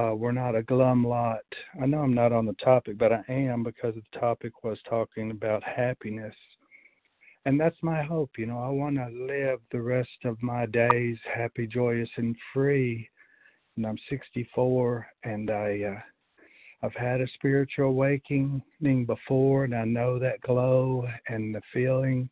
[0.00, 1.40] uh we're not a glum lot.
[1.82, 5.30] I know i'm not on the topic but i am because the topic was talking
[5.32, 6.34] about happiness.
[7.44, 11.18] And that's my hope you know i want to live the rest of my days
[11.34, 13.08] happy joyous and free.
[13.76, 16.00] And i'm 64 and i uh
[16.82, 18.62] I've had a spiritual awakening
[19.06, 22.28] before, and I know that glow and the feeling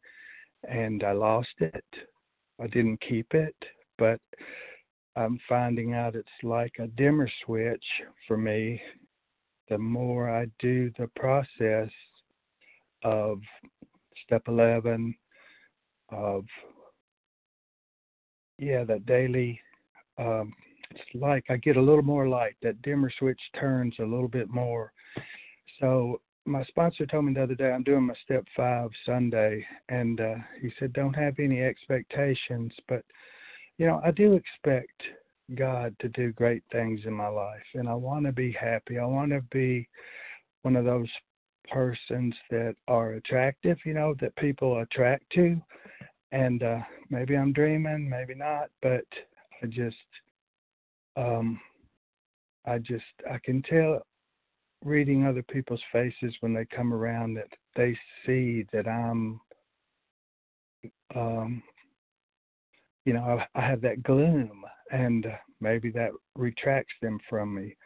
[0.68, 1.84] and I lost it.
[2.60, 3.56] I didn't keep it,
[3.98, 4.20] but
[5.16, 7.84] I'm finding out it's like a dimmer switch
[8.26, 8.80] for me.
[9.68, 11.90] The more I do the process
[13.02, 13.38] of
[14.24, 15.14] step 11,
[16.10, 16.44] of,
[18.58, 19.60] yeah, that daily,
[20.18, 20.52] um,
[20.90, 22.54] it's like I get a little more light.
[22.62, 24.92] That dimmer switch turns a little bit more.
[25.80, 30.20] So my sponsor told me the other day I'm doing my step five Sunday, and
[30.20, 33.04] uh, he said don't have any expectations, but
[33.78, 35.02] you know I do expect
[35.54, 38.98] God to do great things in my life, and I want to be happy.
[38.98, 39.88] I want to be
[40.62, 41.08] one of those
[41.70, 45.60] persons that are attractive, you know, that people attract to,
[46.32, 46.80] and uh,
[47.10, 49.04] maybe I'm dreaming, maybe not, but
[49.62, 49.96] I just,
[51.16, 51.60] um,
[52.66, 54.02] I just I can tell
[54.84, 59.40] reading other people's faces when they come around that they see that I'm
[61.14, 61.62] um
[63.04, 64.62] you know I, I have that gloom
[64.92, 65.26] and
[65.60, 67.76] maybe that retracts them from me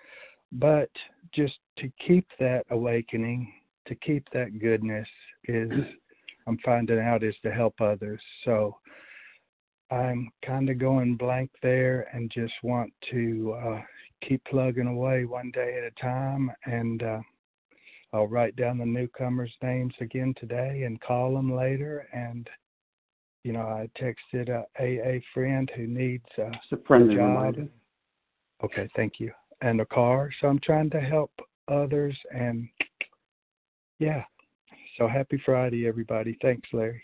[0.53, 0.90] but
[1.34, 3.53] just to keep that awakening
[3.86, 5.09] to keep that goodness
[5.44, 5.70] is
[6.49, 8.22] I'm finding out is to help others.
[8.46, 8.78] So
[9.90, 13.80] I'm kind of going blank there and just want to uh,
[14.27, 16.51] keep plugging away one day at a time.
[16.64, 17.21] And uh,
[18.12, 22.07] I'll write down the newcomers' names again today and call them later.
[22.12, 22.49] And
[23.45, 27.55] you know, I texted a AA friend who needs uh, a, a job.
[28.64, 29.31] Okay, thank you.
[29.61, 30.31] And a car.
[30.41, 31.31] So I'm trying to help
[31.69, 32.69] others and
[33.99, 34.25] yeah.
[34.97, 36.37] So happy Friday, everybody.
[36.43, 37.03] Thanks, Larry.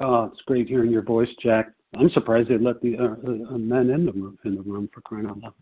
[0.00, 1.72] Oh, it's great hearing your voice, Jack.
[1.98, 5.00] I'm surprised they let the uh, uh, men in the room in the room for
[5.00, 5.54] crying out loud.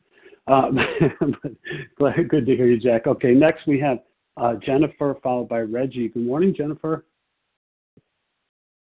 [0.49, 0.71] Uh,
[2.29, 3.07] good to hear you, Jack.
[3.07, 3.99] Okay, next we have
[4.37, 6.09] uh, Jennifer, followed by Reggie.
[6.09, 7.05] Good morning, Jennifer.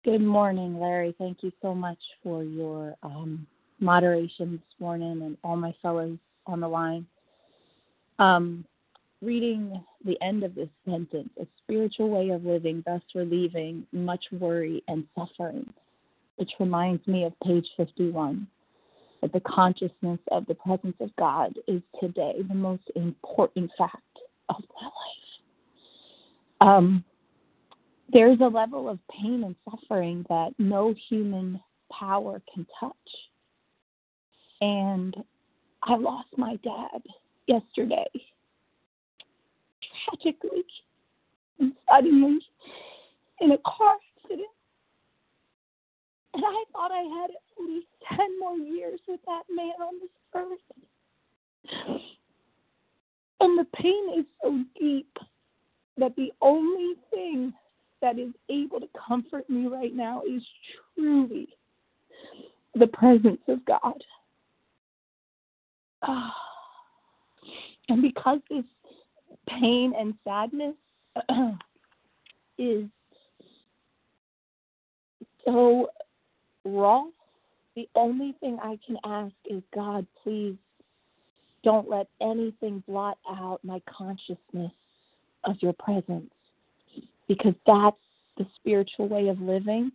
[0.04, 1.14] Good morning, Larry.
[1.20, 3.46] Thank you so much for your um,
[3.80, 7.06] moderation this morning and all my fellows on the line.
[8.18, 8.66] Um,
[9.22, 14.84] reading the end of this sentence, a spiritual way of living, thus relieving much worry
[14.88, 15.72] and suffering,
[16.38, 18.48] which reminds me of page 51
[19.22, 24.20] that the consciousness of the presence of God is today the most important fact
[24.50, 25.22] of my life.
[26.62, 27.04] Um,
[28.12, 31.60] there's a level of pain and suffering that no human
[31.92, 32.94] power can touch.
[34.60, 35.16] And
[35.84, 37.02] I lost my dad
[37.48, 38.08] yesterday,
[40.06, 40.64] tragically
[41.60, 42.40] and suddenly
[43.40, 44.48] in a car accident.
[46.34, 50.10] And I thought I had at least 10 more years with that man on this
[50.36, 50.60] earth.
[53.40, 55.18] And the pain is so deep
[55.98, 57.54] that the only thing
[58.02, 60.42] that is able to comfort me right now is
[60.96, 61.48] truly
[62.76, 64.04] the presence of God.
[67.90, 68.64] And because this
[69.50, 70.76] pain and sadness
[72.58, 72.86] is
[75.44, 75.90] so
[76.66, 77.04] raw,
[77.76, 80.56] the only thing I can ask is God, please
[81.64, 84.74] don't let anything blot out my consciousness
[85.44, 86.32] of your presence
[87.28, 87.98] because that's
[88.38, 89.92] the spiritual way of living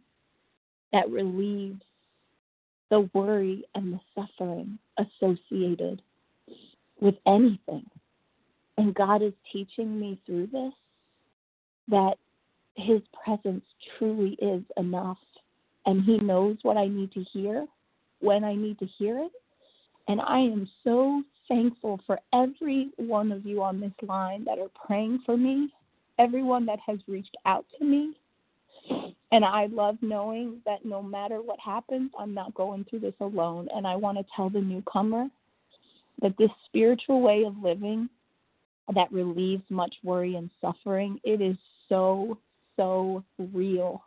[0.93, 1.83] that relieves
[2.91, 6.01] the worry and the suffering associated
[7.01, 7.85] with anything.
[8.79, 10.73] And God is teaching me through this
[11.89, 12.15] that
[12.75, 13.65] His presence
[13.99, 15.19] truly is enough.
[15.87, 17.67] And He knows what I need to hear
[18.21, 19.33] when I need to hear it.
[20.09, 24.71] And I am so thankful for every one of you on this line that are
[24.87, 25.73] praying for me
[26.19, 28.15] everyone that has reached out to me.
[29.33, 33.69] And I love knowing that no matter what happens, I'm not going through this alone.
[33.75, 35.29] And I want to tell the newcomer
[36.23, 38.09] that this spiritual way of living
[38.95, 41.57] that relieves much worry and suffering, it is
[41.89, 42.39] so,
[42.77, 44.03] so real.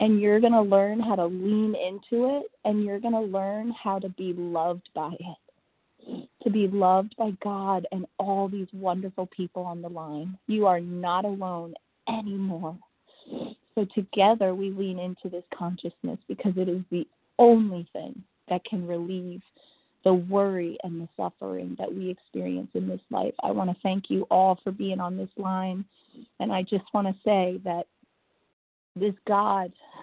[0.00, 3.72] And you're going to learn how to lean into it and you're going to learn
[3.80, 5.36] how to be loved by it
[6.42, 10.38] to be loved by God and all these wonderful people on the line.
[10.46, 11.74] You are not alone
[12.08, 12.78] anymore.
[13.74, 17.06] So together we lean into this consciousness because it is the
[17.38, 19.42] only thing that can relieve
[20.04, 23.32] the worry and the suffering that we experience in this life.
[23.42, 25.84] I want to thank you all for being on this line.
[26.38, 27.86] And I just want to say that
[28.96, 29.72] this God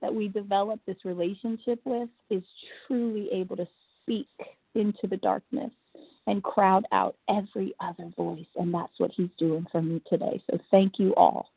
[0.00, 2.42] that we develop this relationship with is
[2.86, 3.66] truly able to
[4.02, 4.28] speak
[4.74, 5.70] into the darkness
[6.26, 8.46] and crowd out every other voice.
[8.56, 10.42] And that's what he's doing for me today.
[10.50, 11.50] So thank you all.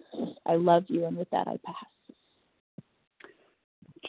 [0.45, 1.05] I love you.
[1.05, 1.86] And with that, I pass.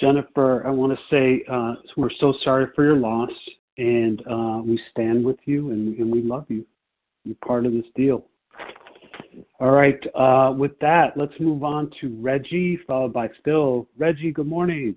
[0.01, 3.31] Jennifer, I want to say uh, we're so sorry for your loss,
[3.77, 6.65] and uh, we stand with you and, and, we love you.
[7.25, 8.25] You're part of this deal.
[9.61, 13.87] All right, uh, with that, let's move on to Reggie, followed by Phil.
[13.97, 14.97] Reggie, good morning.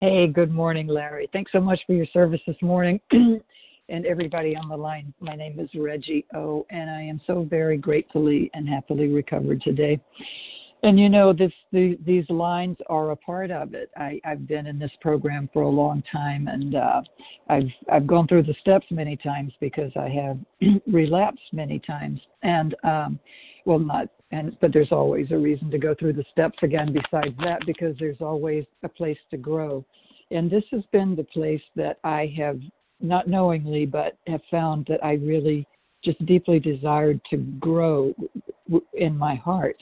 [0.00, 1.28] Hey, good morning, Larry.
[1.32, 3.00] Thanks so much for your service this morning.
[3.90, 7.76] and everybody on the line, my name is Reggie O, and I am so very
[7.76, 10.00] gratefully and happily recovered today.
[10.82, 13.90] And you know, this the, these lines are a part of it.
[13.96, 17.02] I, I've been in this program for a long time, and uh,
[17.48, 20.38] I've I've gone through the steps many times because I have
[20.86, 22.20] relapsed many times.
[22.42, 23.18] And um,
[23.66, 27.34] well, not and but there's always a reason to go through the steps again besides
[27.42, 29.84] that because there's always a place to grow
[30.30, 32.60] and this has been the place that i have
[33.00, 35.66] not knowingly but have found that i really
[36.04, 38.14] just deeply desired to grow
[38.94, 39.80] in my heart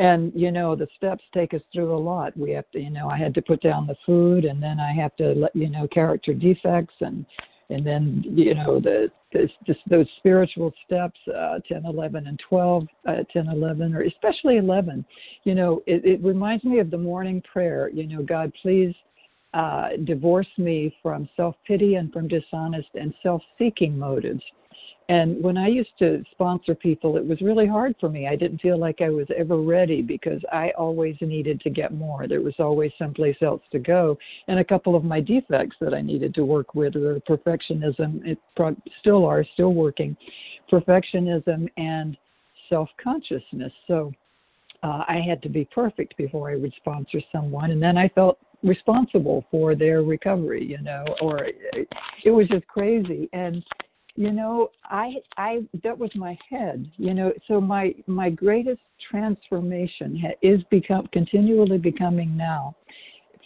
[0.00, 2.36] and you know the steps take us through a lot.
[2.36, 4.92] We have to you know i had to put down the food and then i
[4.92, 7.26] have to let you know character defects and
[7.68, 12.86] and then you know the, the just those spiritual steps uh 10 11 and 12
[13.06, 15.04] uh, 10 11 or especially 11
[15.44, 18.94] you know it, it reminds me of the morning prayer you know god please
[19.54, 24.42] uh divorce me from self pity and from dishonest and self seeking motives
[25.10, 28.28] and when I used to sponsor people, it was really hard for me.
[28.28, 32.28] I didn't feel like I was ever ready because I always needed to get more.
[32.28, 34.16] There was always someplace else to go.
[34.46, 38.38] And a couple of my defects that I needed to work with were perfectionism, it
[39.00, 40.16] still are, still working,
[40.70, 42.16] perfectionism and
[42.68, 43.72] self consciousness.
[43.88, 44.12] So
[44.84, 47.72] uh, I had to be perfect before I would sponsor someone.
[47.72, 51.48] And then I felt responsible for their recovery, you know, or
[52.24, 53.28] it was just crazy.
[53.32, 53.64] And
[54.16, 57.32] you know i i that was my head you know.
[57.46, 58.80] So my my greatest
[59.10, 62.74] transformation is become continually becoming now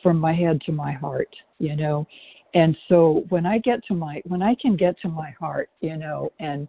[0.03, 2.07] from my head to my heart you know.
[2.55, 5.97] And so when i get to my when i can get to my heart you
[5.97, 6.69] know and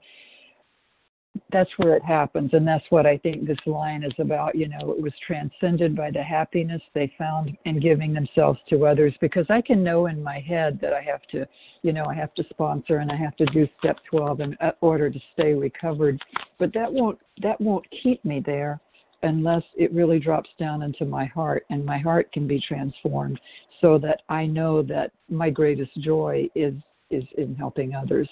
[1.51, 2.51] that's where it happens.
[2.53, 6.11] And that's what i think this line is about you know it was transcended by
[6.11, 10.39] the happiness they found in giving themselves to others because i can know in my
[10.39, 11.45] head that i have to
[11.81, 14.71] you know i have to sponsor and i have to do step 12 in uh,
[14.81, 16.21] order to stay recovered.
[16.57, 18.79] But that won't that won't keep me there
[19.23, 23.39] unless it really drops down into my heart and my heart can be transformed
[23.81, 26.73] so that i know that my greatest joy is
[27.11, 28.29] is in helping others.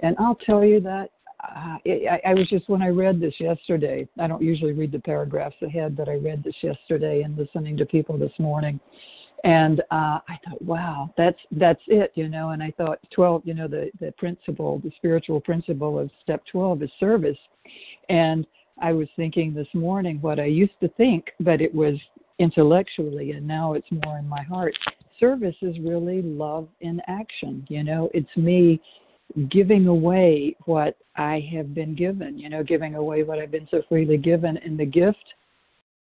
[0.00, 1.10] And i'll tell you that
[1.54, 4.08] uh, I, I was just when I read this yesterday.
[4.18, 7.86] I don't usually read the paragraphs ahead, but I read this yesterday and listening to
[7.86, 8.80] people this morning,
[9.44, 12.50] and uh, I thought, wow, that's that's it, you know.
[12.50, 16.82] And I thought, twelve, you know, the the principle, the spiritual principle of step twelve
[16.82, 17.38] is service,
[18.08, 18.46] and
[18.80, 21.94] I was thinking this morning what I used to think, but it was
[22.38, 24.74] intellectually, and now it's more in my heart.
[25.20, 27.64] Service is really love in action.
[27.68, 28.80] You know, it's me
[29.50, 33.82] giving away what I have been given, you know, giving away what I've been so
[33.88, 34.56] freely given.
[34.58, 35.34] And the gift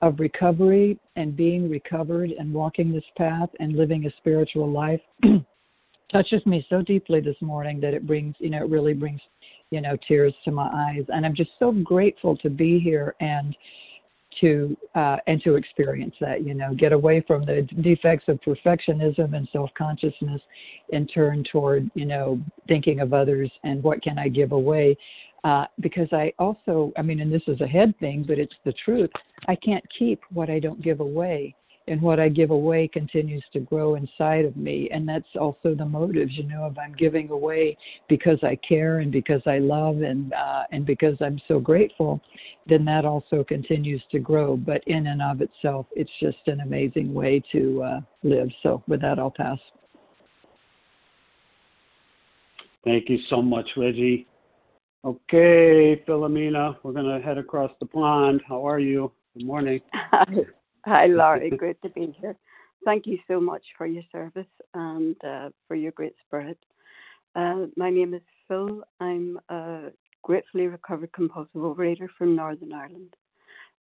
[0.02, 5.02] of recovery and being recovered and walking this path and living a spiritual life
[6.12, 9.22] touches me so deeply this morning that it brings, you know, it really brings,
[9.72, 11.06] you know, tears to my eyes.
[11.10, 13.56] And I'm just so grateful to be here and
[14.42, 19.36] to uh, and to experience that you know get away from the defects of perfectionism
[19.36, 20.42] and self-consciousness
[20.92, 24.98] and turn toward you know thinking of others and what can i give away.
[25.46, 28.74] Uh, because i also i mean and this is a head thing but it's the
[28.74, 29.10] truth
[29.48, 31.56] i can't keep what i don't give away
[31.90, 34.90] and what I give away continues to grow inside of me.
[34.92, 37.78] And that's also the motives, you know, if I'm giving away
[38.08, 42.22] because I care and because I love and uh, and because I'm so grateful,
[42.68, 44.56] then that also continues to grow.
[44.56, 48.50] But in and of itself, it's just an amazing way to uh, live.
[48.62, 49.60] So with that, I'll pass.
[52.86, 54.28] Thank you so much, Reggie.
[55.04, 58.42] Okay, Philomena, we're going to head across the pond.
[58.48, 59.12] How are you?
[59.34, 59.82] Good morning.
[60.86, 61.50] Hi, Larry.
[61.52, 62.36] Great to be here.
[62.86, 66.58] Thank you so much for your service and uh, for your great spirit.
[67.36, 68.84] Uh, my name is Phil.
[69.00, 69.90] I'm a
[70.24, 73.16] gratefully recovered compulsive overeater from Northern Ireland.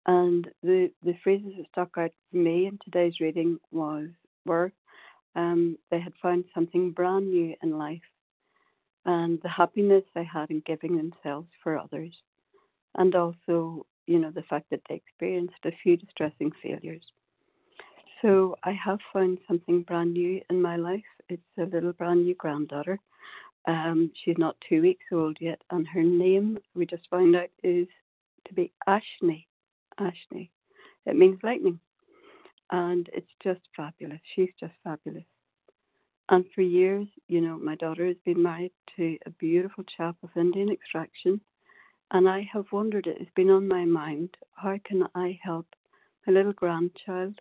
[0.08, 4.08] And the, the phrases that stuck out for me in today's reading was
[4.46, 4.72] were
[5.36, 8.02] um, they had found something brand new in life
[9.06, 12.14] and the happiness they had in giving themselves for others.
[12.98, 17.04] And also you know, the fact that they experienced a few distressing failures.
[18.22, 21.04] So I have found something brand new in my life.
[21.30, 23.00] It's a little brand new granddaughter.
[23.68, 27.88] Um, she's not two weeks old yet, and her name we just found out is
[28.48, 29.46] to be Ashni.
[30.00, 30.50] Ashni.
[31.06, 31.80] It means lightning,
[32.72, 34.20] and it's just fabulous.
[34.36, 35.26] She's just fabulous.
[36.30, 40.30] And for years, you know, my daughter has been married to a beautiful chap of
[40.36, 41.40] Indian extraction
[42.12, 45.68] and I have wondered, it has been on my mind, how can I help
[46.26, 47.40] my little grandchild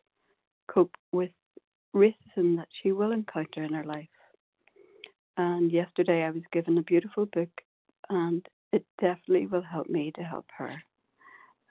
[0.68, 1.30] cope with
[1.94, 4.08] racism that she will encounter in her life?
[5.36, 7.50] And yesterday I was given a beautiful book,
[8.08, 10.82] and it definitely will help me to help her.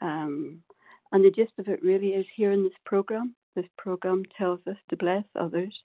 [0.01, 0.61] Um,
[1.11, 3.35] and the gist of it really is here in this program.
[3.55, 5.77] This program tells us to bless others,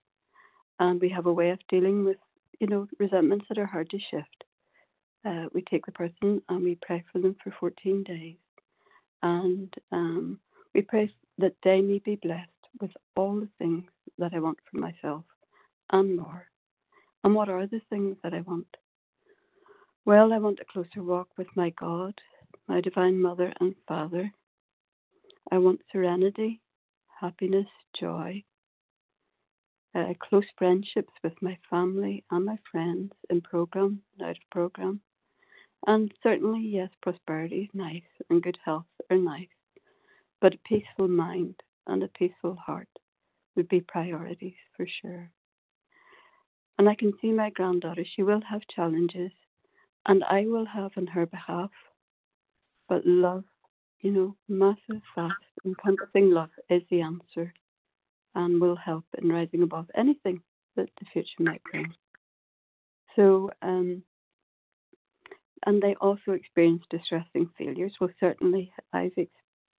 [0.80, 2.16] and we have a way of dealing with,
[2.60, 4.44] you know, resentments that are hard to shift
[5.26, 8.36] uh, we take the person and we pray for them for 14 days.
[9.22, 10.40] And um,
[10.74, 12.50] we pray that they may be blessed
[12.80, 13.84] with all the things
[14.18, 15.24] that I want for myself
[15.92, 16.46] and more.
[17.24, 18.66] And what are the things that I want?
[20.04, 22.14] Well, I want a closer walk with my God,
[22.68, 24.32] my Divine Mother and Father.
[25.50, 26.60] I want serenity,
[27.20, 27.66] happiness,
[27.98, 28.44] joy.
[29.94, 35.00] uh, close friendships with my family and my friends in program and out of program.
[35.86, 39.48] And certainly, yes, prosperity is nice and good health are nice,
[40.40, 41.54] but a peaceful mind
[41.86, 42.88] and a peaceful heart
[43.56, 45.30] would be priorities for sure.
[46.78, 49.32] And I can see my granddaughter, she will have challenges,
[50.06, 51.70] and I will have on her behalf.
[52.88, 53.44] But love,
[54.00, 57.52] you know, massive, vast, encompassing love is the answer
[58.34, 60.40] and will help in rising above anything
[60.76, 61.92] that the future might bring.
[63.16, 64.02] So, um,
[65.66, 67.94] and they also experience distressing failures.
[68.00, 69.30] Well, certainly I've ex-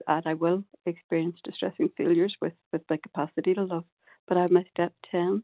[0.07, 3.85] and I will experience distressing failures with, with my capacity to love.
[4.27, 5.43] But I have my step 10,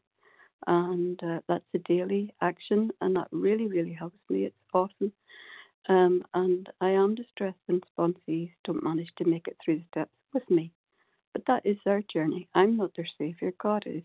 [0.67, 4.45] and uh, that's a daily action, and that really, really helps me.
[4.45, 5.11] It's awesome.
[5.89, 10.15] Um, and I am distressed when sponsees don't manage to make it through the steps
[10.33, 10.71] with me.
[11.33, 12.47] But that is their journey.
[12.55, 14.03] I'm not their saviour, God is.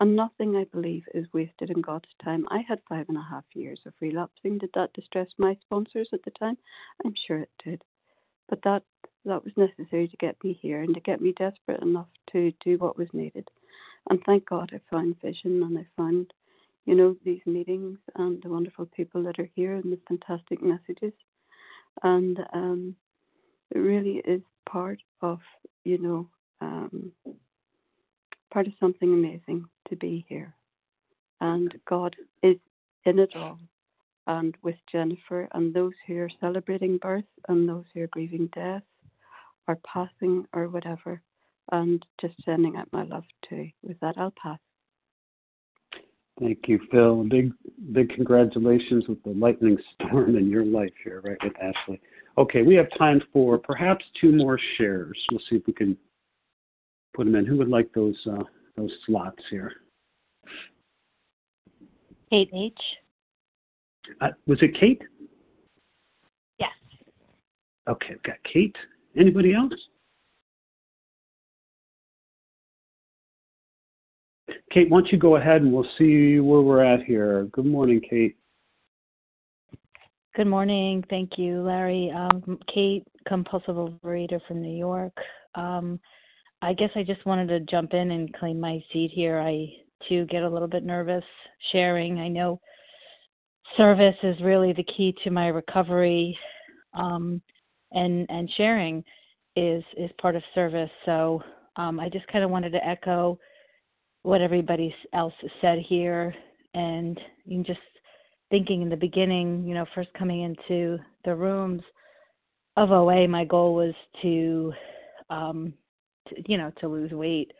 [0.00, 2.46] And nothing, I believe, is wasted in God's time.
[2.50, 4.58] I had five and a half years of relapsing.
[4.58, 6.58] Did that distress my sponsors at the time?
[7.04, 7.82] I'm sure it did.
[8.48, 8.82] But that
[9.24, 12.76] that was necessary to get me here and to get me desperate enough to do
[12.76, 13.48] what was needed.
[14.10, 16.32] And thank God I found vision and I found,
[16.84, 21.14] you know, these meetings and the wonderful people that are here and the fantastic messages.
[22.02, 22.96] And um,
[23.70, 25.40] it really is part of,
[25.84, 26.28] you know,
[26.60, 27.12] um,
[28.52, 30.54] part of something amazing to be here.
[31.40, 32.56] And God is
[33.04, 33.58] in it all.
[34.26, 38.82] And with Jennifer and those who are celebrating birth and those who are grieving death
[39.68, 41.20] or passing or whatever,
[41.72, 43.68] and just sending out my love too.
[43.82, 44.58] With that, I'll pass.
[46.40, 47.24] Thank you, Phil.
[47.24, 47.52] Big,
[47.92, 52.00] big congratulations with the lightning storm in your life here, right with Ashley.
[52.36, 55.16] Okay, we have time for perhaps two more shares.
[55.30, 55.96] We'll see if we can
[57.14, 57.46] put them in.
[57.46, 58.42] Who would like those uh,
[58.76, 59.72] those slots here?
[62.30, 62.78] Kate H.
[64.20, 65.02] Uh, was it Kate?
[66.58, 66.70] Yes.
[67.88, 68.76] Okay, we've got Kate.
[69.16, 69.72] Anybody else?
[74.70, 77.44] Kate, why don't you go ahead and we'll see where we're at here.
[77.52, 78.36] Good morning, Kate.
[80.34, 81.04] Good morning.
[81.08, 82.10] Thank you, Larry.
[82.10, 85.16] Um, Kate, compulsive overeater from New York.
[85.54, 86.00] Um,
[86.64, 89.38] I guess I just wanted to jump in and claim my seat here.
[89.38, 89.66] I
[90.08, 91.24] too get a little bit nervous
[91.72, 92.18] sharing.
[92.18, 92.58] I know
[93.76, 96.36] service is really the key to my recovery,
[96.94, 97.42] um,
[97.92, 99.04] and and sharing
[99.56, 100.90] is is part of service.
[101.04, 101.42] So
[101.76, 103.38] um, I just kind of wanted to echo
[104.22, 106.34] what everybody else said here,
[106.72, 107.20] and
[107.66, 107.78] just
[108.48, 111.82] thinking in the beginning, you know, first coming into the rooms
[112.78, 114.72] of OA, my goal was to
[115.28, 115.74] um,
[116.28, 117.52] to, you know to lose weight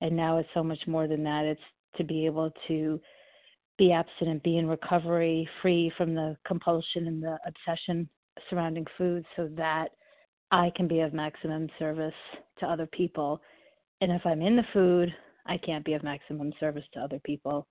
[0.00, 1.44] and now it's so much more than that.
[1.44, 1.60] It's
[1.96, 3.00] to be able to
[3.78, 8.08] be abstinent be in recovery free from the compulsion and the obsession
[8.48, 9.88] surrounding food so that
[10.50, 12.14] i can be of maximum service
[12.58, 13.40] to other people.
[14.00, 15.14] And if i'm in the food
[15.46, 17.66] i can't be of maximum service to other people.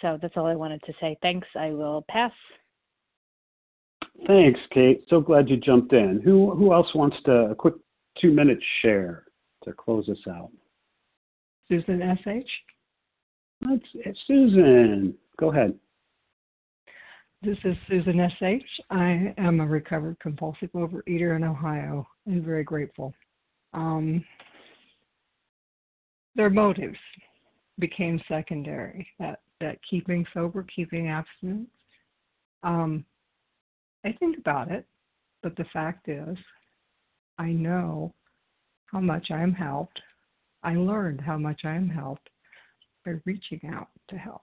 [0.00, 1.16] So that's all i wanted to say.
[1.20, 1.48] Thanks.
[1.58, 2.32] I will pass.
[4.26, 5.04] Thanks kate.
[5.08, 6.20] So glad you jumped in.
[6.24, 7.74] Who who else wants to a quick
[8.18, 9.24] two minute share
[9.64, 10.50] to close us out?
[11.68, 12.48] Susan S.H.
[13.60, 15.14] That's Susan.
[15.38, 15.74] Go ahead.
[17.42, 18.62] This is Susan S.H.
[18.90, 23.14] I am a recovered compulsive overeater in Ohio and very grateful.
[23.72, 24.24] Um,
[26.34, 26.98] their motives
[27.78, 29.06] became secondary.
[29.18, 31.68] That that keeping sober, keeping abstinence.
[32.62, 33.04] Um,
[34.04, 34.86] I think about it,
[35.42, 36.36] but the fact is,
[37.38, 38.14] I know
[38.92, 40.00] how much I am helped.
[40.62, 42.28] I learned how much I am helped
[43.04, 44.42] by reaching out to help.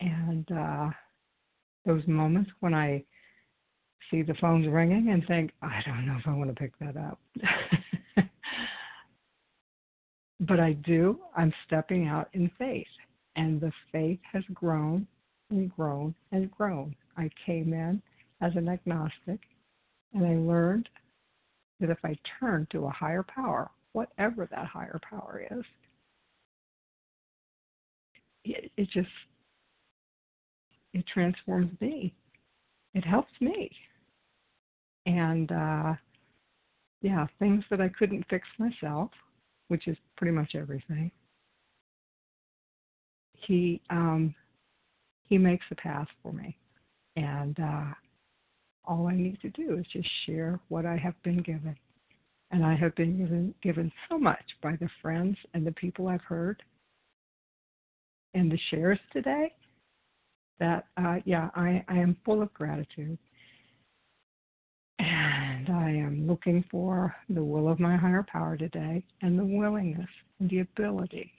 [0.00, 0.90] And uh,
[1.86, 3.04] those moments when I
[4.10, 6.96] see the phones ringing and think, I don't know if I want to pick that
[6.96, 7.18] up.
[10.40, 11.18] but I do.
[11.36, 12.86] I'm stepping out in faith.
[13.36, 15.06] And the faith has grown
[15.50, 16.94] and grown and grown.
[17.16, 18.02] I came in
[18.40, 19.40] as an agnostic
[20.12, 20.88] and I learned
[21.82, 25.64] that if I turn to a higher power, whatever that higher power is,
[28.44, 29.08] it, it just
[30.94, 32.14] it transforms me.
[32.94, 33.70] It helps me.
[35.06, 35.94] And uh,
[37.00, 39.10] yeah, things that I couldn't fix myself,
[39.68, 41.10] which is pretty much everything.
[43.46, 44.34] He um,
[45.28, 46.56] he makes a path for me,
[47.16, 47.86] and uh,
[48.84, 51.76] all I need to do is just share what I have been given.
[52.50, 56.22] And I have been given, given so much by the friends and the people I've
[56.22, 56.62] heard.
[58.34, 59.52] and the shares today
[60.60, 63.18] that uh, yeah I, I am full of gratitude
[64.98, 70.08] and I am looking for the will of my higher power today and the willingness
[70.40, 71.32] and the ability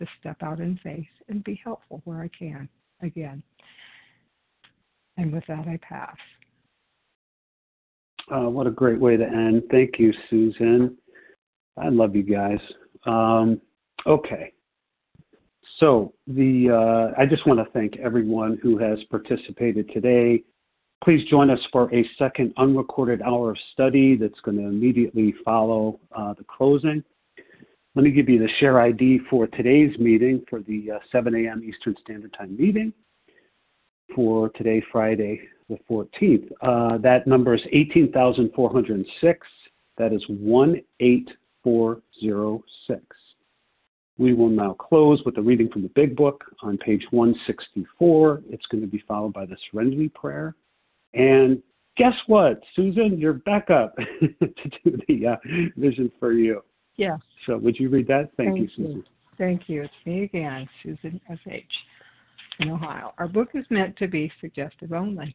[0.00, 2.68] to step out in faith and be helpful where I can
[3.02, 3.42] again.
[5.16, 6.16] And with that, I pass.
[8.30, 9.62] Uh, what a great way to end.
[9.70, 10.96] Thank you, Susan.
[11.76, 12.60] I love you guys.
[13.06, 13.60] Um,
[14.06, 14.52] okay.
[15.78, 20.44] So the uh, I just want to thank everyone who has participated today.
[21.02, 25.98] Please join us for a second unrecorded hour of study that's going to immediately follow
[26.16, 27.02] uh, the closing.
[27.94, 31.62] Let me give you the share ID for today's meeting for the uh, 7 a.m.
[31.64, 32.92] Eastern Standard Time meeting
[34.14, 35.40] for today, Friday,
[35.72, 36.48] the 14th.
[36.60, 39.46] Uh, that number is 18,406.
[39.98, 43.02] That is 18406.
[44.18, 48.42] We will now close with a reading from the Big Book on page 164.
[48.50, 50.54] It's going to be followed by the Serenity Prayer.
[51.14, 51.60] And
[51.96, 53.18] guess what, Susan?
[53.18, 55.36] You're back up to do the uh,
[55.76, 56.62] vision for you.
[56.96, 57.18] Yes.
[57.46, 58.30] So would you read that?
[58.36, 58.96] Thank, Thank you, Susan.
[58.96, 59.04] You.
[59.38, 59.82] Thank you.
[59.82, 61.64] It's me again, Susan S.H.
[62.60, 63.14] in Ohio.
[63.18, 65.34] Our book is meant to be suggestive only.